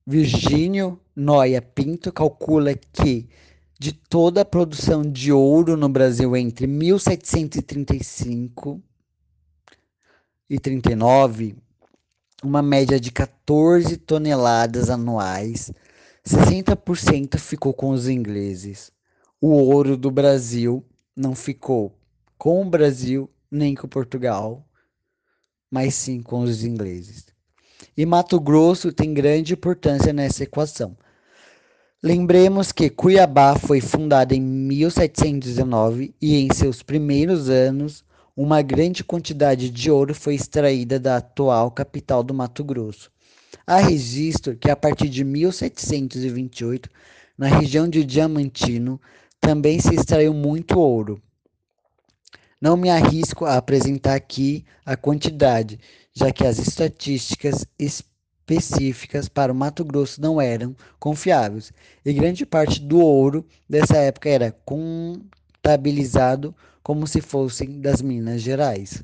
Virgínio 0.06 0.98
Noia 1.14 1.60
Pinto 1.60 2.10
calcula 2.12 2.74
que 2.74 3.28
de 3.78 3.92
toda 3.92 4.40
a 4.40 4.44
produção 4.44 5.02
de 5.02 5.30
ouro 5.32 5.76
no 5.76 5.88
Brasil 5.88 6.36
entre 6.36 6.66
1735 6.66 8.82
e 10.48 10.58
39, 10.58 11.56
uma 12.42 12.62
média 12.62 12.98
de 13.00 13.10
14 13.10 13.96
toneladas 13.96 14.88
anuais, 14.88 15.72
60% 16.24 17.38
ficou 17.38 17.74
com 17.74 17.90
os 17.90 18.08
ingleses. 18.08 18.92
O 19.40 19.48
ouro 19.48 19.96
do 19.96 20.10
Brasil 20.10 20.84
não 21.16 21.34
ficou 21.34 21.98
com 22.36 22.60
o 22.60 22.68
Brasil 22.68 23.30
nem 23.50 23.74
com 23.74 23.88
Portugal, 23.88 24.68
mas 25.70 25.94
sim 25.94 26.20
com 26.20 26.40
os 26.40 26.62
ingleses. 26.62 27.26
E 27.96 28.04
Mato 28.04 28.38
Grosso 28.38 28.92
tem 28.92 29.14
grande 29.14 29.54
importância 29.54 30.12
nessa 30.12 30.44
equação. 30.44 30.96
Lembremos 32.02 32.70
que 32.70 32.90
Cuiabá 32.90 33.58
foi 33.58 33.80
fundada 33.80 34.34
em 34.34 34.40
1719 34.40 36.14
e 36.20 36.36
em 36.36 36.52
seus 36.52 36.82
primeiros 36.82 37.48
anos 37.48 38.04
uma 38.36 38.60
grande 38.60 39.02
quantidade 39.02 39.70
de 39.70 39.90
ouro 39.90 40.14
foi 40.14 40.34
extraída 40.34 41.00
da 41.00 41.16
atual 41.16 41.70
capital 41.70 42.22
do 42.22 42.34
Mato 42.34 42.62
Grosso. 42.62 43.10
Há 43.66 43.78
registro 43.78 44.56
que 44.56 44.70
a 44.70 44.76
partir 44.76 45.08
de 45.08 45.24
1728, 45.24 46.90
na 47.36 47.48
região 47.48 47.88
de 47.88 48.04
Diamantino, 48.04 49.00
também 49.40 49.78
se 49.80 49.94
extraiu 49.94 50.32
muito 50.32 50.78
ouro. 50.78 51.22
Não 52.60 52.76
me 52.76 52.88
arrisco 52.88 53.44
a 53.44 53.56
apresentar 53.56 54.14
aqui 54.14 54.64
a 54.84 54.96
quantidade, 54.96 55.78
já 56.14 56.32
que 56.32 56.46
as 56.46 56.58
estatísticas 56.58 57.66
específicas 57.78 59.28
para 59.28 59.52
o 59.52 59.54
Mato 59.54 59.84
Grosso 59.84 60.20
não 60.20 60.40
eram 60.40 60.74
confiáveis, 60.98 61.72
e 62.04 62.12
grande 62.12 62.46
parte 62.46 62.80
do 62.80 62.98
ouro 62.98 63.46
dessa 63.68 63.98
época 63.98 64.28
era 64.28 64.56
contabilizado 64.64 66.54
como 66.82 67.06
se 67.06 67.20
fossem 67.20 67.80
das 67.80 68.00
Minas 68.00 68.40
Gerais. 68.40 69.02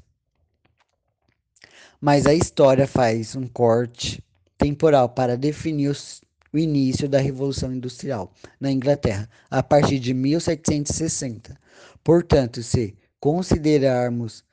Mas 2.00 2.26
a 2.26 2.32
história 2.32 2.86
faz 2.86 3.36
um 3.36 3.46
corte 3.46 4.24
temporal 4.56 5.08
para 5.08 5.36
definir 5.36 5.88
os, 5.88 6.21
o 6.52 6.58
início 6.58 7.08
da 7.08 7.18
Revolução 7.18 7.72
Industrial 7.72 8.30
na 8.60 8.70
Inglaterra, 8.70 9.28
a 9.50 9.62
partir 9.62 9.98
de 9.98 10.12
1760. 10.12 11.58
Portanto, 12.04 12.62
se 12.62 12.94
considerarmos 13.18 14.44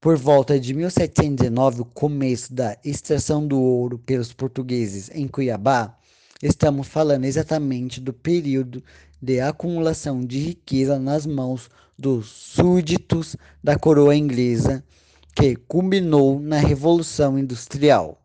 por 0.00 0.16
volta 0.16 0.60
de 0.60 0.72
1719, 0.72 1.80
o 1.80 1.84
começo 1.84 2.54
da 2.54 2.76
extração 2.84 3.46
do 3.46 3.60
ouro 3.60 3.98
pelos 3.98 4.32
portugueses 4.32 5.10
em 5.12 5.26
Cuiabá, 5.26 5.98
estamos 6.42 6.86
falando 6.86 7.24
exatamente 7.24 8.00
do 8.00 8.12
período 8.12 8.84
de 9.20 9.40
acumulação 9.40 10.20
de 10.20 10.38
riqueza 10.38 10.98
nas 10.98 11.26
mãos 11.26 11.68
dos 11.98 12.28
súditos 12.28 13.36
da 13.64 13.78
coroa 13.78 14.14
inglesa, 14.14 14.84
que 15.34 15.56
culminou 15.56 16.38
na 16.38 16.58
Revolução 16.58 17.38
Industrial. 17.38 18.22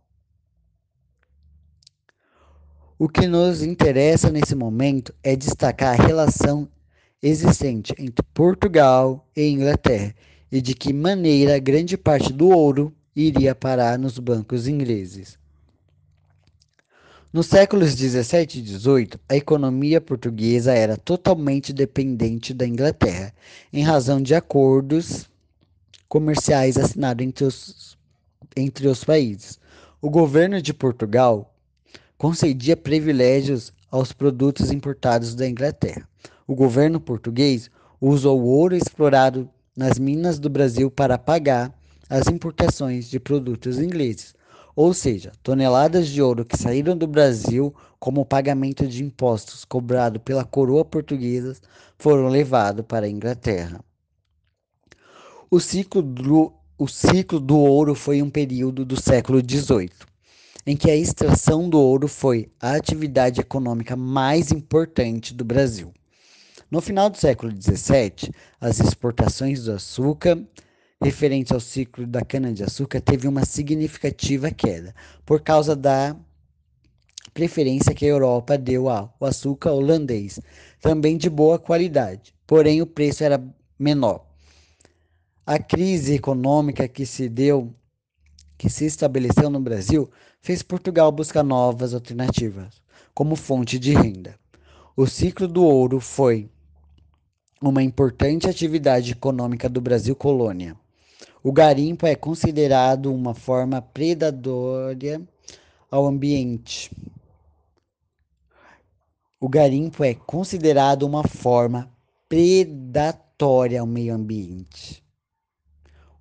O 3.04 3.10
que 3.10 3.26
nos 3.26 3.64
interessa 3.64 4.30
nesse 4.30 4.54
momento 4.54 5.12
é 5.24 5.36
destacar 5.36 6.00
a 6.00 6.04
relação 6.06 6.70
existente 7.20 7.96
entre 7.98 8.24
Portugal 8.32 9.28
e 9.36 9.50
Inglaterra 9.50 10.14
e 10.52 10.62
de 10.62 10.76
que 10.76 10.94
maneira 10.94 11.58
grande 11.58 11.98
parte 11.98 12.32
do 12.32 12.50
ouro 12.50 12.94
iria 13.16 13.56
parar 13.56 13.98
nos 13.98 14.20
bancos 14.20 14.68
ingleses. 14.68 15.40
Nos 17.34 17.48
séculos 17.48 17.96
17 17.96 18.60
e 18.60 18.62
18, 18.62 19.20
a 19.28 19.36
economia 19.36 20.00
portuguesa 20.00 20.72
era 20.72 20.96
totalmente 20.96 21.74
dependente 21.74 22.54
da 22.54 22.68
Inglaterra, 22.68 23.34
em 23.74 23.82
razão 23.82 24.22
de 24.22 24.36
acordos 24.36 25.28
comerciais 26.08 26.78
assinados 26.78 27.26
entre 27.26 27.46
os, 27.46 27.98
entre 28.56 28.88
os 28.88 29.04
países. 29.04 29.60
O 30.00 30.08
governo 30.08 30.62
de 30.62 30.72
Portugal 30.72 31.51
concedia 32.22 32.78
privilégios 32.78 33.74
aos 33.90 34.14
produtos 34.14 34.70
importados 34.70 35.34
da 35.34 35.50
Inglaterra. 35.50 36.08
O 36.46 36.54
governo 36.54 37.00
português 37.00 37.68
usou 38.00 38.40
o 38.40 38.46
ouro 38.46 38.76
explorado 38.76 39.50
nas 39.76 39.98
minas 39.98 40.38
do 40.38 40.48
Brasil 40.48 40.92
para 40.92 41.18
pagar 41.18 41.76
as 42.08 42.28
importações 42.28 43.10
de 43.10 43.20
produtos 43.20 43.80
ingleses, 43.80 44.36
ou 44.76 44.94
seja, 44.94 45.32
toneladas 45.42 46.10
de 46.10 46.22
ouro 46.22 46.46
que 46.46 46.56
saíram 46.56 46.96
do 46.96 47.08
Brasil 47.08 47.74
como 48.00 48.24
pagamento 48.24 48.86
de 48.86 49.04
impostos 49.04 49.66
cobrado 49.66 50.20
pela 50.20 50.46
coroa 50.46 50.86
portuguesa 50.86 51.56
foram 51.98 52.28
levados 52.28 52.86
para 52.88 53.08
a 53.08 53.10
Inglaterra. 53.10 53.84
O 55.50 55.60
ciclo 55.60 56.04
do, 56.04 56.54
o 56.78 56.88
ciclo 56.88 57.40
do 57.40 57.58
ouro 57.58 57.96
foi 57.96 58.22
um 58.22 58.30
período 58.30 58.86
do 58.86 59.02
século 59.02 59.40
XVIII, 59.40 60.11
em 60.66 60.76
que 60.76 60.90
a 60.90 60.96
extração 60.96 61.70
do 61.70 61.80
ouro 61.80 62.08
foi 62.08 62.52
a 62.60 62.76
atividade 62.76 63.42
econômica 63.42 63.96
mais 63.96 64.52
importante 64.52 65.34
do 65.34 65.44
Brasil. 65.44 65.94
No 66.70 66.80
final 66.80 67.10
do 67.10 67.18
século 67.18 67.52
XVII, 67.52 68.34
as 68.60 68.80
exportações 68.80 69.64
do 69.64 69.74
açúcar 69.74 70.42
referentes 71.04 71.52
ao 71.52 71.60
ciclo 71.60 72.06
da 72.06 72.22
cana-de-açúcar 72.22 73.02
teve 73.02 73.28
uma 73.28 73.44
significativa 73.44 74.52
queda 74.52 74.94
por 75.26 75.42
causa 75.42 75.76
da 75.76 76.16
preferência 77.34 77.94
que 77.94 78.06
a 78.06 78.10
Europa 78.10 78.58
deu 78.58 78.88
ao 78.88 79.16
açúcar 79.22 79.72
holandês, 79.72 80.40
também 80.80 81.18
de 81.18 81.30
boa 81.30 81.58
qualidade, 81.58 82.34
porém 82.46 82.82
o 82.82 82.88
preço 82.88 83.24
era 83.24 83.44
menor. 83.80 84.26
A 85.46 85.58
crise 85.58 86.14
econômica 86.14 86.88
que 86.88 87.06
se 87.06 87.28
deu, 87.28 87.74
que 88.58 88.70
se 88.70 88.86
estabeleceu 88.86 89.50
no 89.50 89.60
Brasil, 89.60 90.10
fez 90.42 90.64
Portugal 90.64 91.12
buscar 91.12 91.44
novas 91.44 91.94
alternativas 91.94 92.82
como 93.14 93.36
fonte 93.36 93.78
de 93.78 93.94
renda. 93.94 94.36
O 94.98 95.06
ciclo 95.06 95.48
do 95.48 95.64
ouro 95.64 96.00
foi 96.00 96.50
uma 97.62 97.84
importante 97.84 98.50
atividade 98.50 99.12
econômica 99.12 99.70
do 99.70 99.80
Brasil 99.80 100.16
colônia. 100.16 100.76
O 101.44 101.52
garimpo 101.52 102.08
é 102.08 102.16
considerado 102.16 103.14
uma 103.14 103.34
forma 103.36 103.82
predatória 103.82 105.22
ao 105.90 106.08
ambiente. 106.08 106.92
O 109.40 109.48
garimpo 109.48 110.04
é 110.04 110.14
considerado 110.14 111.04
uma 111.04 111.24
forma 111.24 111.92
predatória 112.28 113.82
ao 113.82 113.88
meio 113.88 114.14
ambiente. 114.14 115.04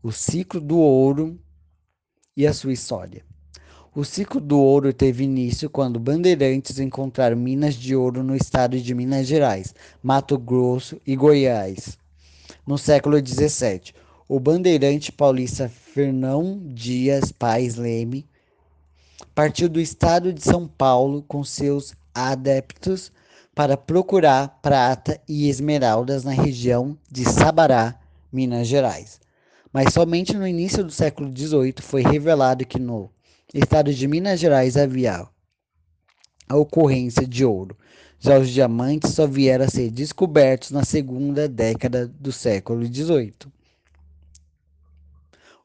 O 0.03 0.13
ciclo 0.13 0.61
do 0.61 0.79
ouro 0.79 1.39
e 2.37 2.47
a 2.47 2.53
sua 2.55 2.73
história. 2.73 3.30
O 3.92 4.05
ciclo 4.05 4.40
do 4.40 4.57
ouro 4.57 4.92
teve 4.92 5.24
início 5.24 5.68
quando 5.68 5.98
bandeirantes 5.98 6.79
encontraram 6.79 7.37
minas 7.37 7.74
de 7.74 7.96
ouro 7.96 8.22
no 8.22 8.37
estado 8.37 8.81
de 8.81 8.94
Minas 8.94 9.26
Gerais, 9.26 9.74
Mato 10.00 10.38
Grosso 10.38 11.00
e 11.05 11.16
Goiás. 11.16 11.98
No 12.64 12.79
século 12.79 13.18
XVII, 13.18 13.92
o 14.29 14.38
bandeirante 14.38 15.11
paulista 15.11 15.68
Fernão 15.68 16.62
Dias 16.66 17.33
Pais 17.33 17.74
Leme 17.74 18.24
partiu 19.35 19.68
do 19.68 19.81
estado 19.81 20.33
de 20.33 20.44
São 20.44 20.68
Paulo 20.68 21.24
com 21.26 21.42
seus 21.42 21.92
adeptos 22.14 23.11
para 23.57 23.76
procurar 23.76 24.61
prata 24.62 25.20
e 25.29 25.48
esmeraldas 25.48 26.22
na 26.22 26.31
região 26.31 26.96
de 27.11 27.24
Sabará, 27.24 27.98
Minas 28.33 28.68
Gerais. 28.68 29.20
Mas 29.72 29.92
somente 29.92 30.37
no 30.37 30.46
início 30.46 30.85
do 30.85 30.92
século 30.92 31.29
XVIII 31.37 31.74
foi 31.81 32.03
revelado 32.03 32.64
que 32.64 32.79
no 32.79 33.11
estado 33.53 33.93
de 33.93 34.07
Minas 34.07 34.39
Gerais 34.39 34.77
havia 34.77 35.27
a 36.49 36.57
ocorrência 36.57 37.27
de 37.27 37.45
ouro. 37.45 37.77
Já 38.19 38.39
os 38.39 38.51
diamantes 38.51 39.15
só 39.15 39.27
vieram 39.27 39.65
a 39.65 39.69
ser 39.69 39.91
descobertos 39.91 40.71
na 40.71 40.85
segunda 40.85 41.49
década 41.49 42.07
do 42.07 42.31
século 42.31 42.85
XVIII. 42.85 43.35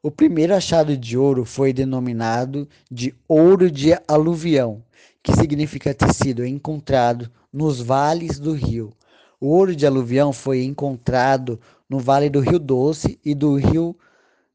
O 0.02 0.10
primeiro 0.10 0.54
achado 0.54 0.96
de 0.96 1.18
ouro 1.18 1.44
foi 1.44 1.72
denominado 1.72 2.68
de 2.90 3.14
ouro 3.28 3.70
de 3.70 3.92
aluvião, 4.06 4.82
que 5.22 5.34
significa 5.34 5.92
ter 5.92 6.12
sido 6.14 6.46
encontrado 6.46 7.30
nos 7.52 7.80
vales 7.80 8.38
do 8.38 8.52
rio. 8.52 8.92
O 9.40 9.48
ouro 9.48 9.74
de 9.76 9.86
aluvião 9.86 10.32
foi 10.32 10.64
encontrado 10.64 11.60
no 11.88 11.98
Vale 11.98 12.30
do 12.30 12.40
Rio 12.40 12.58
Doce 12.58 13.18
e 13.24 13.34
do 13.34 13.56
Rio 13.56 13.96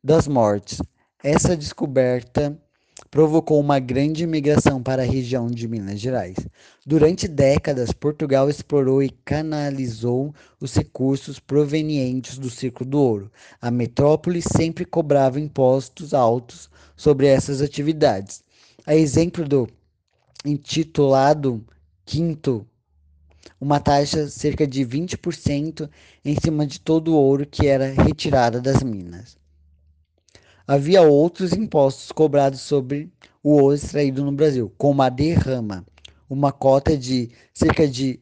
das 0.03 0.27
Mortes. 0.27 0.81
Essa 1.23 1.55
descoberta 1.55 2.57
provocou 3.09 3.59
uma 3.59 3.79
grande 3.79 4.23
imigração 4.23 4.81
para 4.81 5.01
a 5.01 5.05
região 5.05 5.47
de 5.47 5.67
Minas 5.67 5.99
Gerais. 5.99 6.35
Durante 6.85 7.27
décadas, 7.27 7.91
Portugal 7.91 8.49
explorou 8.49 9.01
e 9.01 9.09
canalizou 9.25 10.33
os 10.59 10.75
recursos 10.75 11.39
provenientes 11.39 12.37
do 12.37 12.49
ciclo 12.49 12.85
do 12.85 12.99
ouro. 12.99 13.31
A 13.61 13.71
metrópole 13.71 14.41
sempre 14.41 14.85
cobrava 14.85 15.39
impostos 15.39 16.13
altos 16.13 16.69
sobre 16.95 17.27
essas 17.27 17.61
atividades. 17.61 18.43
A 18.85 18.95
exemplo 18.95 19.47
do 19.47 19.67
intitulado 20.45 21.63
Quinto, 22.05 22.65
uma 23.59 23.79
taxa 23.79 24.27
cerca 24.27 24.67
de 24.67 24.85
20% 24.85 25.89
em 26.25 26.35
cima 26.39 26.65
de 26.65 26.79
todo 26.79 27.13
o 27.13 27.15
ouro 27.15 27.45
que 27.45 27.67
era 27.67 27.93
retirado 27.93 28.61
das 28.61 28.83
minas. 28.83 29.40
Havia 30.73 31.01
outros 31.01 31.51
impostos 31.51 32.13
cobrados 32.13 32.61
sobre 32.61 33.11
o 33.43 33.61
ouro 33.61 33.75
extraído 33.75 34.23
no 34.23 34.31
Brasil, 34.31 34.73
como 34.77 35.01
a 35.01 35.09
derrama, 35.09 35.85
uma 36.29 36.53
cota 36.53 36.97
de 36.97 37.29
cerca 37.53 37.85
de 37.85 38.21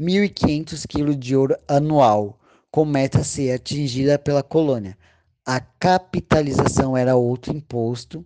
1.500 0.00 0.86
kg 0.86 1.14
de 1.14 1.36
ouro 1.36 1.54
anual, 1.68 2.40
com 2.70 2.86
meta 2.86 3.18
a 3.18 3.22
ser 3.22 3.52
atingida 3.52 4.18
pela 4.18 4.42
colônia. 4.42 4.96
A 5.44 5.60
capitalização 5.60 6.96
era 6.96 7.16
outro 7.16 7.54
imposto 7.54 8.24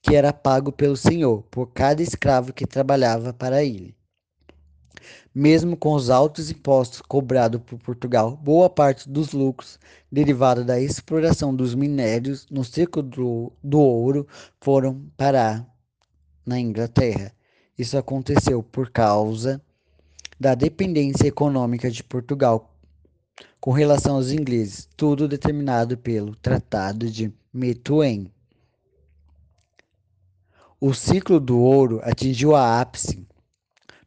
que 0.00 0.16
era 0.16 0.32
pago 0.32 0.72
pelo 0.72 0.96
senhor 0.96 1.42
por 1.50 1.66
cada 1.74 2.02
escravo 2.02 2.54
que 2.54 2.66
trabalhava 2.66 3.34
para 3.34 3.62
ele. 3.62 3.94
Mesmo 5.34 5.76
com 5.76 5.94
os 5.94 6.10
altos 6.10 6.50
impostos 6.50 7.00
cobrados 7.00 7.60
por 7.64 7.78
Portugal, 7.78 8.36
boa 8.36 8.68
parte 8.68 9.08
dos 9.08 9.32
lucros 9.32 9.78
derivados 10.10 10.64
da 10.64 10.80
exploração 10.80 11.54
dos 11.54 11.74
minérios 11.74 12.46
no 12.50 12.64
ciclo 12.64 13.02
do, 13.02 13.52
do 13.62 13.80
ouro 13.80 14.26
foram 14.60 15.02
parar 15.16 15.66
na 16.44 16.60
Inglaterra. 16.60 17.32
Isso 17.78 17.96
aconteceu 17.96 18.62
por 18.62 18.90
causa 18.90 19.60
da 20.38 20.54
dependência 20.54 21.26
econômica 21.26 21.90
de 21.90 22.02
Portugal 22.04 22.72
com 23.60 23.70
relação 23.70 24.16
aos 24.16 24.30
ingleses, 24.30 24.88
tudo 24.96 25.28
determinado 25.28 25.96
pelo 25.96 26.34
Tratado 26.36 27.08
de 27.08 27.32
Methuen. 27.52 28.30
O 30.80 30.92
ciclo 30.92 31.38
do 31.38 31.60
ouro 31.60 32.00
atingiu 32.02 32.56
a 32.56 32.80
ápice 32.80 33.24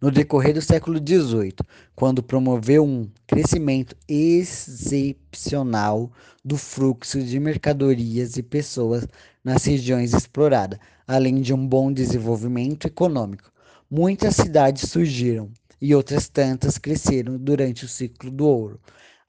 no 0.01 0.11
decorrer 0.11 0.53
do 0.53 0.61
século 0.61 0.99
XVIII, 0.99 1.55
quando 1.95 2.21
promoveu 2.21 2.83
um 2.83 3.09
crescimento 3.25 3.95
excepcional 4.07 6.11
do 6.43 6.57
fluxo 6.57 7.21
de 7.21 7.39
mercadorias 7.39 8.37
e 8.37 8.43
pessoas 8.43 9.07
nas 9.43 9.65
regiões 9.65 10.13
exploradas, 10.13 10.79
além 11.07 11.41
de 11.41 11.53
um 11.53 11.67
bom 11.67 11.91
desenvolvimento 11.91 12.87
econômico. 12.87 13.51
Muitas 13.89 14.35
cidades 14.35 14.89
surgiram 14.89 15.51
e 15.81 15.93
outras 15.93 16.27
tantas 16.27 16.77
cresceram 16.77 17.37
durante 17.37 17.85
o 17.85 17.87
ciclo 17.87 18.31
do 18.31 18.47
ouro, 18.47 18.79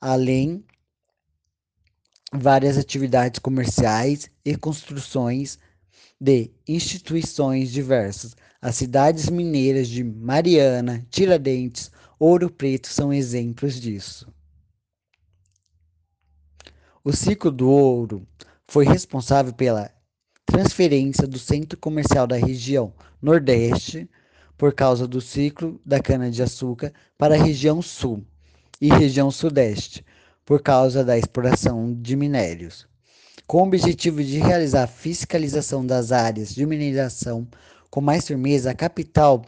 além 0.01 0.65
várias 2.33 2.77
atividades 2.77 3.39
comerciais 3.39 4.31
e 4.45 4.57
construções 4.57 5.59
de 6.21 6.51
instituições 6.67 7.71
diversas. 7.71 8.35
As 8.61 8.77
cidades 8.77 9.29
mineiras 9.29 9.89
de 9.89 10.03
Mariana, 10.03 11.07
Tiradentes, 11.11 11.91
Ouro 12.19 12.51
Preto 12.51 12.89
são 12.89 13.13
exemplos 13.13 13.81
disso. 13.81 14.33
O 17.05 17.13
ciclo 17.13 17.53
do 17.53 17.71
ouro 17.71 18.27
foi 18.67 18.85
responsável 18.85 19.53
pela 19.53 19.91
transferência 20.45 21.27
do 21.27 21.39
centro 21.39 21.79
comercial 21.79 22.27
da 22.27 22.37
região 22.37 22.93
Nordeste 23.21 24.09
por 24.57 24.73
causa 24.73 25.07
do 25.07 25.21
ciclo 25.21 25.81
da 25.85 26.01
cana-de-açúcar 26.01 26.93
para 27.19 27.35
a 27.35 27.43
região 27.43 27.83
Sul 27.83 28.25
e 28.81 28.89
região 28.89 29.31
Sudeste 29.31 30.05
por 30.45 30.63
causa 30.63 31.05
da 31.05 31.17
exploração 31.17 31.95
de 31.95 32.17
minérios 32.17 32.89
com 33.47 33.59
o 33.59 33.67
objetivo 33.67 34.25
de 34.25 34.39
realizar 34.39 34.83
a 34.83 34.89
fiscalização 34.89 35.87
das 35.87 36.11
áreas 36.11 36.53
de 36.53 36.67
mineração 36.67 37.47
com 37.89 38.01
mais 38.01 38.27
firmeza, 38.27 38.71
a 38.71 38.75
capital 38.75 39.45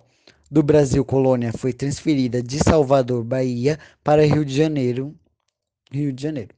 do 0.48 0.62
Brasil 0.62 1.04
colônia 1.04 1.52
foi 1.52 1.72
transferida 1.72 2.40
de 2.40 2.58
Salvador, 2.60 3.24
Bahia, 3.24 3.78
para 4.04 4.24
Rio 4.24 4.44
de 4.44 4.54
Janeiro, 4.54 5.14
Rio 5.90 6.12
de 6.12 6.22
Janeiro. 6.22 6.54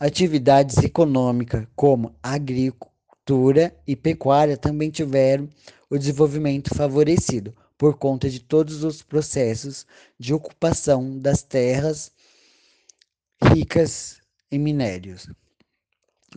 Atividades 0.00 0.78
econômicas 0.78 1.66
como 1.76 2.14
agricultura 2.22 3.76
e 3.86 3.94
pecuária 3.94 4.56
também 4.56 4.90
tiveram 4.90 5.48
o 5.90 5.98
desenvolvimento 5.98 6.74
favorecido 6.74 7.54
por 7.76 7.98
conta 7.98 8.30
de 8.30 8.40
todos 8.40 8.82
os 8.82 9.02
processos 9.02 9.86
de 10.18 10.32
ocupação 10.32 11.18
das 11.18 11.42
terras 11.42 12.10
ricas 13.52 14.20
em 14.50 14.58
minérios 14.58 15.28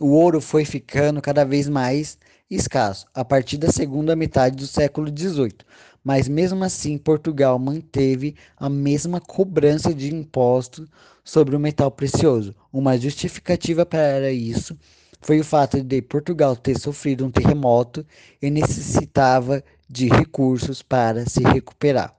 o 0.00 0.08
ouro 0.08 0.40
foi 0.40 0.64
ficando 0.64 1.20
cada 1.20 1.44
vez 1.44 1.68
mais 1.68 2.18
escasso 2.50 3.06
a 3.14 3.24
partir 3.24 3.58
da 3.58 3.70
segunda 3.70 4.16
metade 4.16 4.56
do 4.56 4.66
século 4.66 5.08
XVIII, 5.08 5.54
mas 6.02 6.28
mesmo 6.28 6.64
assim 6.64 6.98
Portugal 6.98 7.58
manteve 7.58 8.34
a 8.56 8.68
mesma 8.68 9.20
cobrança 9.20 9.92
de 9.94 10.14
impostos 10.14 10.88
sobre 11.24 11.54
o 11.54 11.60
metal 11.60 11.90
precioso. 11.90 12.54
Uma 12.72 12.98
justificativa 12.98 13.86
para 13.86 14.30
isso 14.32 14.76
foi 15.20 15.38
o 15.38 15.44
fato 15.44 15.82
de 15.82 16.02
Portugal 16.02 16.56
ter 16.56 16.78
sofrido 16.78 17.24
um 17.24 17.30
terremoto 17.30 18.04
e 18.40 18.50
necessitava 18.50 19.62
de 19.88 20.08
recursos 20.08 20.82
para 20.82 21.28
se 21.28 21.42
recuperar. 21.42 22.14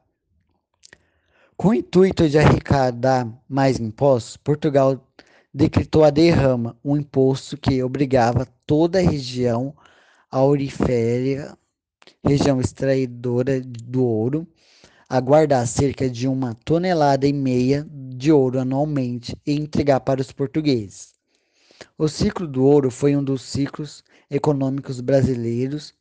Com 1.57 1.69
o 1.69 1.73
intuito 1.73 2.29
de 2.29 2.37
arrecadar 2.37 3.27
mais 3.47 3.79
impostos, 3.79 4.37
Portugal 4.37 5.05
decretou 5.53 6.03
a 6.03 6.09
derrama, 6.09 6.75
um 6.83 6.97
imposto 6.97 7.55
que 7.57 7.83
obrigava 7.83 8.47
toda 8.65 8.97
a 8.97 9.01
região 9.01 9.75
aurífera, 10.31 11.55
região 12.25 12.59
extraidora 12.59 13.61
do 13.61 14.03
ouro, 14.03 14.47
a 15.07 15.19
guardar 15.19 15.67
cerca 15.67 16.09
de 16.09 16.27
uma 16.27 16.55
tonelada 16.55 17.27
e 17.27 17.33
meia 17.33 17.85
de 17.87 18.31
ouro 18.31 18.59
anualmente 18.59 19.37
e 19.45 19.53
entregar 19.53 19.99
para 19.99 20.21
os 20.21 20.31
portugueses. 20.31 21.13
O 21.97 22.07
ciclo 22.07 22.47
do 22.47 22.65
ouro 22.65 22.89
foi 22.89 23.15
um 23.15 23.23
dos 23.23 23.43
ciclos 23.43 24.03
econômicos 24.31 24.99
brasileiros. 25.01 25.93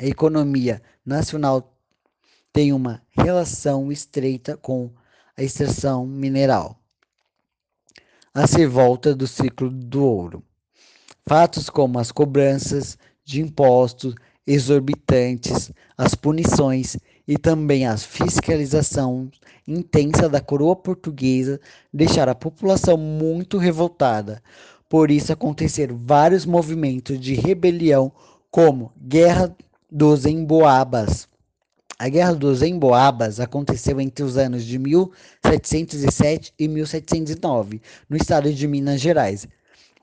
A 0.00 0.06
economia 0.06 0.82
nacional 1.04 1.78
tem 2.52 2.72
uma 2.72 3.02
relação 3.10 3.92
estreita 3.92 4.56
com 4.56 4.90
a 5.36 5.42
extração 5.42 6.06
mineral 6.06 6.80
a 8.36 8.44
revolta 8.44 9.14
do 9.14 9.26
ciclo 9.26 9.70
do 9.70 10.04
ouro. 10.04 10.42
Fatos 11.26 11.70
como 11.70 11.98
as 11.98 12.12
cobranças 12.12 12.98
de 13.24 13.40
impostos 13.40 14.14
exorbitantes, 14.46 15.72
as 15.96 16.14
punições 16.14 16.98
e 17.26 17.38
também 17.38 17.86
a 17.86 17.96
fiscalização 17.96 19.30
intensa 19.66 20.28
da 20.28 20.38
coroa 20.38 20.76
portuguesa 20.76 21.58
deixaram 21.90 22.32
a 22.32 22.34
população 22.34 22.98
muito 22.98 23.56
revoltada. 23.56 24.42
Por 24.86 25.10
isso 25.10 25.32
aconteceram 25.32 25.98
vários 26.04 26.44
movimentos 26.44 27.18
de 27.18 27.32
rebelião, 27.32 28.12
como 28.50 28.92
Guerra 29.00 29.56
dos 29.90 30.26
Emboabas, 30.26 31.26
a 31.98 32.08
Guerra 32.08 32.34
dos 32.34 32.62
Emboabas 32.62 33.40
aconteceu 33.40 34.00
entre 34.00 34.22
os 34.22 34.36
anos 34.36 34.64
de 34.64 34.78
1707 34.78 36.52
e 36.58 36.68
1709, 36.68 37.80
no 38.08 38.16
estado 38.16 38.52
de 38.52 38.68
Minas 38.68 39.00
Gerais. 39.00 39.48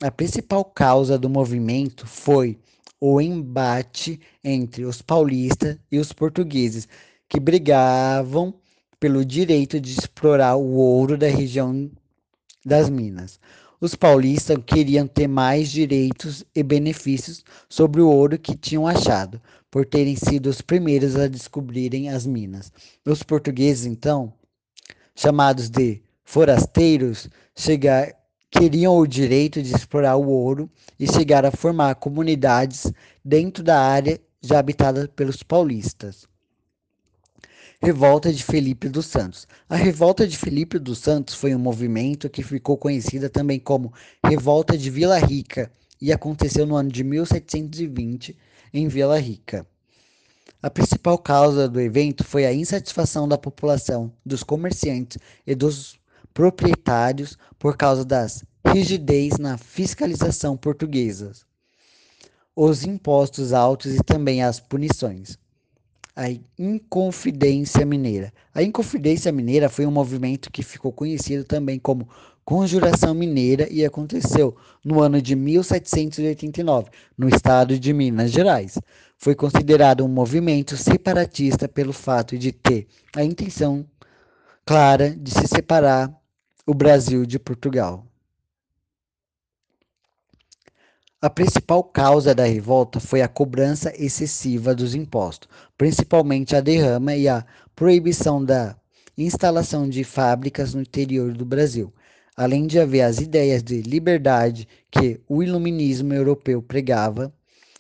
A 0.01 0.09
principal 0.09 0.65
causa 0.65 1.17
do 1.19 1.29
movimento 1.29 2.07
foi 2.07 2.57
o 2.99 3.21
embate 3.21 4.19
entre 4.43 4.85
os 4.85 5.01
paulistas 5.01 5.77
e 5.91 5.99
os 5.99 6.11
portugueses, 6.11 6.87
que 7.29 7.39
brigavam 7.39 8.53
pelo 8.99 9.23
direito 9.23 9.79
de 9.79 9.91
explorar 9.91 10.55
o 10.55 10.75
ouro 10.75 11.17
da 11.17 11.27
região 11.27 11.91
das 12.65 12.89
Minas. 12.89 13.39
Os 13.84 13.95
paulistas 13.95 14.57
queriam 14.65 15.05
ter 15.05 15.27
mais 15.27 15.69
direitos 15.69 16.45
e 16.55 16.63
benefícios 16.63 17.43
sobre 17.67 17.99
o 17.99 18.09
ouro 18.09 18.39
que 18.39 18.55
tinham 18.55 18.88
achado, 18.88 19.41
por 19.69 19.86
terem 19.86 20.15
sido 20.15 20.47
os 20.47 20.61
primeiros 20.61 21.17
a 21.17 21.27
descobrirem 21.27 22.07
as 22.07 22.25
minas. 22.25 22.71
Os 23.05 23.23
portugueses, 23.23 23.86
então, 23.86 24.31
chamados 25.13 25.69
de 25.69 26.01
forasteiros, 26.23 27.27
chegar, 27.53 28.15
queriam 28.49 28.95
o 28.95 29.05
direito 29.05 29.61
de 29.61 29.75
explorar 29.75 30.15
o 30.15 30.29
ouro 30.29 30.71
e 30.97 31.05
chegar 31.05 31.45
a 31.45 31.51
formar 31.51 31.95
comunidades 31.95 32.89
dentro 33.21 33.65
da 33.65 33.81
área 33.81 34.17
já 34.41 34.59
habitada 34.59 35.09
pelos 35.09 35.43
paulistas. 35.43 36.25
Revolta 37.86 38.31
de 38.31 38.41
Felipe 38.41 38.88
dos 38.88 39.07
Santos. 39.07 39.45
A 39.67 39.75
Revolta 39.75 40.25
de 40.25 40.38
Felipe 40.38 40.79
dos 40.79 40.99
Santos 40.99 41.36
foi 41.36 41.53
um 41.53 41.59
movimento 41.59 42.29
que 42.29 42.41
ficou 42.41 42.77
conhecida 42.77 43.29
também 43.29 43.59
como 43.59 43.91
Revolta 44.25 44.77
de 44.77 44.89
Vila 44.89 45.19
Rica 45.19 45.69
e 45.99 46.09
aconteceu 46.09 46.65
no 46.65 46.77
ano 46.77 46.89
de 46.89 47.03
1720 47.03 48.38
em 48.73 48.88
Vila 48.88 49.19
Rica. 49.19 49.67
A 50.61 50.69
principal 50.69 51.17
causa 51.17 51.67
do 51.67 51.81
evento 51.81 52.23
foi 52.23 52.45
a 52.45 52.53
insatisfação 52.53 53.27
da 53.27 53.38
população, 53.38 54.13
dos 54.25 54.43
comerciantes 54.43 55.17
e 55.45 55.53
dos 55.53 55.99
proprietários 56.34 57.38
por 57.59 57.75
causa 57.75 58.05
das 58.05 58.45
rigidez 58.65 59.38
na 59.38 59.57
fiscalização 59.57 60.55
portuguesa, 60.55 61.34
os 62.55 62.86
impostos 62.86 63.51
altos 63.51 63.93
e 63.93 64.01
também 64.01 64.41
as 64.41 64.61
punições. 64.61 65.38
A 66.16 66.26
Inconfidência 66.59 67.84
Mineira. 67.88 68.32
A 68.53 68.61
Inconfidência 68.61 69.32
Mineira 69.32 69.68
foi 69.68 69.88
um 69.88 69.91
movimento 69.91 70.51
que 70.51 70.61
ficou 70.61 70.91
conhecido 70.91 71.43
também 71.43 71.80
como 71.80 72.07
Conjuração 72.45 73.16
Mineira 73.16 73.68
e 73.72 73.84
aconteceu 73.84 74.55
no 74.86 75.01
ano 75.01 75.20
de 75.20 75.36
1789, 75.36 76.91
no 77.18 77.28
estado 77.28 77.80
de 77.80 77.91
Minas 77.93 78.30
Gerais. 78.30 78.78
Foi 79.18 79.34
considerado 79.34 80.05
um 80.05 80.07
movimento 80.07 80.78
separatista 80.78 81.68
pelo 81.68 81.93
fato 81.93 82.38
de 82.38 82.51
ter 82.51 82.86
a 83.16 83.24
intenção 83.24 83.84
clara 84.64 85.09
de 85.09 85.32
se 85.32 85.47
separar 85.47 86.14
o 86.68 86.76
Brasil 86.76 87.26
de 87.26 87.39
Portugal. 87.39 88.05
A 91.24 91.30
principal 91.30 91.82
causa 91.86 92.36
da 92.36 92.43
revolta 92.43 92.99
foi 92.99 93.21
a 93.21 93.30
cobrança 93.30 93.93
excessiva 93.95 94.76
dos 94.76 94.93
impostos, 94.93 95.47
principalmente 95.78 96.53
a 96.53 96.59
derrama 96.59 97.15
e 97.15 97.30
a 97.30 97.45
proibição 97.74 98.43
da 98.43 98.76
instalação 99.17 99.88
de 99.88 100.03
fábricas 100.03 100.74
no 100.74 100.82
interior 100.82 101.32
do 101.32 101.45
Brasil, 101.45 101.93
além 102.36 102.67
de 102.67 102.78
haver 102.78 103.03
as 103.03 103.21
ideias 103.21 103.63
de 103.63 103.82
liberdade 103.84 104.67
que 104.91 105.21
o 105.30 105.41
iluminismo 105.41 106.13
europeu 106.13 106.61
pregava 106.61 107.34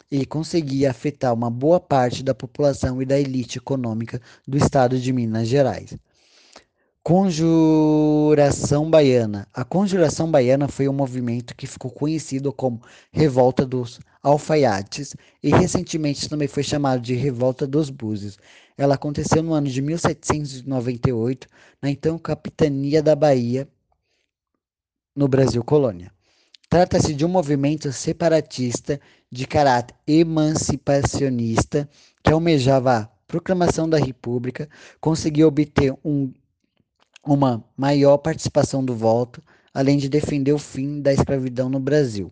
e 0.09 0.25
conseguia 0.25 0.89
afetar 0.89 1.33
uma 1.33 1.51
boa 1.51 1.81
parte 1.81 2.23
da 2.23 2.33
população 2.33 3.01
e 3.01 3.05
da 3.05 3.19
elite 3.19 3.57
econômica 3.57 4.21
do 4.47 4.57
estado 4.57 4.97
de 4.97 5.11
Minas 5.11 5.49
Gerais. 5.49 5.97
Conjuração 7.05 8.89
Baiana. 8.89 9.45
A 9.53 9.65
Conjuração 9.65 10.31
Baiana 10.31 10.69
foi 10.69 10.87
um 10.87 10.93
movimento 10.93 11.53
que 11.53 11.67
ficou 11.67 11.91
conhecido 11.91 12.53
como 12.53 12.81
Revolta 13.11 13.65
dos 13.65 13.99
Alfaiates 14.21 15.13
e 15.43 15.49
recentemente 15.49 16.29
também 16.29 16.47
foi 16.47 16.63
chamado 16.63 17.01
de 17.01 17.13
Revolta 17.13 17.67
dos 17.67 17.89
Búzios. 17.89 18.37
Ela 18.77 18.95
aconteceu 18.95 19.43
no 19.43 19.53
ano 19.53 19.67
de 19.67 19.81
1798, 19.81 21.45
na 21.81 21.89
então 21.89 22.17
capitania 22.17 23.03
da 23.03 23.17
Bahia, 23.17 23.67
no 25.13 25.27
Brasil 25.27 25.61
colônia. 25.61 26.09
Trata-se 26.69 27.13
de 27.13 27.25
um 27.25 27.29
movimento 27.29 27.91
separatista 27.91 28.97
de 29.29 29.45
caráter 29.45 29.93
emancipacionista 30.07 31.89
que 32.23 32.31
almejava 32.31 32.97
a 32.97 33.09
proclamação 33.27 33.89
da 33.89 33.97
República, 33.97 34.69
conseguiu 35.01 35.49
obter 35.49 35.93
um 36.05 36.31
uma 37.25 37.63
maior 37.77 38.17
participação 38.17 38.83
do 38.83 38.93
voto, 38.95 39.41
além 39.73 39.97
de 39.97 40.09
defender 40.09 40.51
o 40.51 40.59
fim 40.59 41.01
da 41.01 41.13
escravidão 41.13 41.69
no 41.69 41.79
Brasil. 41.79 42.31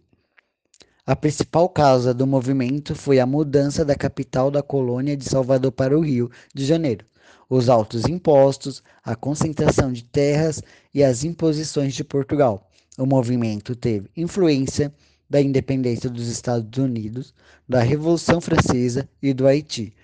A 1.06 1.16
principal 1.16 1.68
causa 1.70 2.14
do 2.14 2.28
movimento 2.28 2.94
foi 2.94 3.20
a 3.20 3.26
mudança 3.26 3.84
da 3.84 3.96
capital 3.96 4.52
da 4.52 4.62
colônia 4.62 5.18
de 5.18 5.24
Salvador 5.26 5.72
para 5.72 5.98
o 5.98 6.02
Rio 6.02 6.30
de 6.54 6.66
Janeiro, 6.66 7.06
os 7.50 7.70
altos 7.70 8.06
impostos, 8.06 8.84
a 9.04 9.16
concentração 9.16 9.92
de 9.92 10.04
terras 10.04 10.62
e 10.94 11.04
as 11.04 11.24
imposições 11.24 11.94
de 11.94 12.04
Portugal. 12.04 12.70
O 12.98 13.06
movimento 13.06 13.76
teve 13.76 14.10
influência 14.16 14.94
da 15.30 15.42
independência 15.42 16.10
dos 16.10 16.28
Estados 16.28 16.78
Unidos, 16.78 17.34
da 17.68 17.82
Revolução 17.82 18.42
Francesa 18.42 19.10
e 19.22 19.34
do 19.34 19.48
Haiti. 19.48 19.96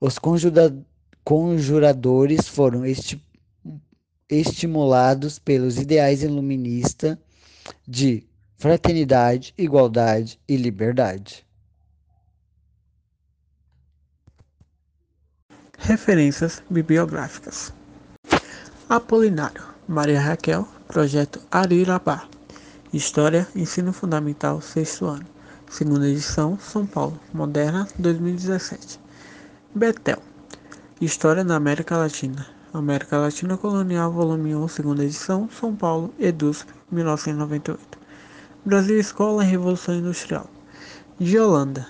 Os 0.00 0.18
conjuradores 1.24 2.48
foram 2.48 2.84
este 2.84 3.16
estimulados 4.28 5.38
pelos 5.38 5.78
ideais 5.78 6.22
iluministas 6.22 7.16
de 7.86 8.26
fraternidade, 8.58 9.54
igualdade 9.56 10.38
e 10.48 10.56
liberdade. 10.56 11.46
Referências 15.78 16.62
bibliográficas: 16.68 17.72
Apolinário, 18.88 19.64
Maria 19.86 20.20
Raquel, 20.20 20.68
Projeto 20.86 21.40
Arirabá. 21.50 22.28
História, 22.92 23.46
Ensino 23.54 23.92
Fundamental, 23.92 24.60
sexto 24.62 25.04
ano. 25.04 25.26
Segunda 25.70 26.08
edição, 26.08 26.58
São 26.58 26.86
Paulo, 26.86 27.20
Moderna, 27.32 27.86
2017. 27.98 28.98
Betel, 29.74 30.22
História 30.98 31.44
da 31.44 31.56
América 31.56 31.98
Latina, 31.98 32.46
América 32.72 33.16
Latina 33.16 33.56
Colonial, 33.56 34.12
volume 34.12 34.54
1, 34.54 34.68
segunda 34.68 35.02
edição, 35.02 35.48
São 35.58 35.74
Paulo, 35.74 36.12
EDUSP, 36.18 36.70
1998. 36.90 37.80
Brasil 38.64 39.00
Escola 39.00 39.42
e 39.42 39.48
Revolução 39.48 39.94
Industrial. 39.94 40.46
De 41.18 41.38
Holanda. 41.38 41.86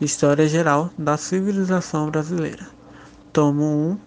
História 0.00 0.46
Geral 0.46 0.90
da 0.96 1.16
Civilização 1.16 2.10
Brasileira. 2.10 2.68
Tomo 3.32 3.64
1, 3.64 3.98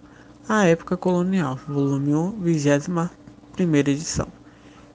A 0.48 0.66
Época 0.66 0.96
Colonial, 0.96 1.60
volume 1.68 2.16
1, 2.16 2.32
21 2.40 3.10
primeira 3.52 3.92
edição. 3.92 4.28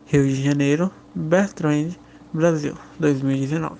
Rio 0.06 0.24
de 0.24 0.42
Janeiro, 0.42 0.90
Bertrand, 1.14 1.90
Brasil, 2.32 2.74
2019. 2.98 3.76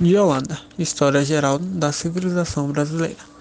De 0.00 0.16
Holanda. 0.16 0.58
História 0.76 1.24
Geral 1.24 1.60
da 1.60 1.92
Civilização 1.92 2.66
Brasileira. 2.72 3.33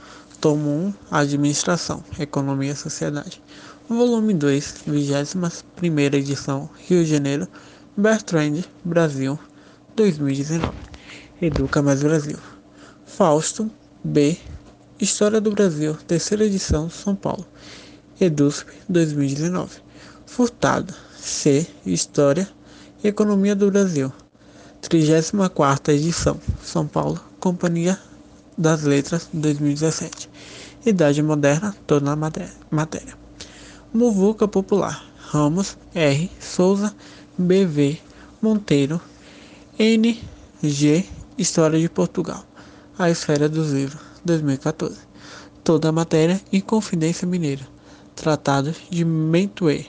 Tomo 0.44 0.70
1 0.70 0.94
Administração, 1.10 2.04
Economia 2.20 2.74
e 2.74 2.76
Sociedade. 2.76 3.41
Volume 3.88 4.34
2, 4.34 4.84
21 4.86 6.18
edição, 6.18 6.70
Rio 6.86 7.02
de 7.02 7.12
Janeiro, 7.12 7.48
Bertrand, 7.96 8.62
Brasil, 8.84 9.39
2019. 9.96 10.70
Educa 11.41 11.82
Mais 11.82 12.04
Brasil. 12.04 12.38
Fausto, 13.06 13.72
B. 14.04 14.38
História 15.00 15.39
do 15.39 15.50
Brasil, 15.50 15.96
terceira 16.06 16.44
edição, 16.44 16.89
São 16.89 17.16
Paulo. 17.16 17.48
EDUSP, 18.20 18.70
2019. 18.89 19.78
Furtado, 20.26 20.94
C. 21.18 21.66
História 21.86 22.50
e 23.02 23.08
Economia 23.08 23.56
do 23.56 23.72
Brasil. 23.72 24.12
34 24.82 25.94
edição, 25.94 26.38
São 26.62 26.86
Paulo, 26.86 27.22
Companhia 27.39 27.98
das 28.58 28.84
Letras 28.84 29.30
2017. 29.34 30.32
Idade 30.86 31.23
Moderna, 31.23 31.73
toda 31.88 32.11
a 32.11 32.15
matéria. 32.15 33.17
Muvuca 33.93 34.47
Popular. 34.49 35.05
Ramos, 35.17 35.77
R. 35.95 36.29
Souza, 36.41 36.93
BV, 37.38 37.99
Monteiro, 38.41 38.99
N. 39.79 40.21
G. 40.61 41.05
História 41.38 41.79
de 41.79 41.88
Portugal. 41.88 42.43
A 42.99 43.09
Esfera 43.09 43.47
dos 43.47 43.71
Livros, 43.71 44.01
2014. 44.25 44.97
Toda 45.63 45.88
a 45.88 45.91
matéria 45.93 46.41
em 46.51 46.59
Confidência 46.59 47.25
Mineira. 47.25 47.65
Tratado 48.13 48.75
de 48.89 49.05
Mentuê. 49.05 49.86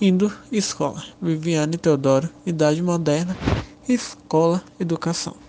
Indo 0.00 0.32
Escola. 0.50 1.04
Viviane 1.20 1.76
Teodoro. 1.76 2.28
Idade 2.46 2.82
Moderna. 2.82 3.36
Escola 3.86 4.62
Educação. 4.80 5.41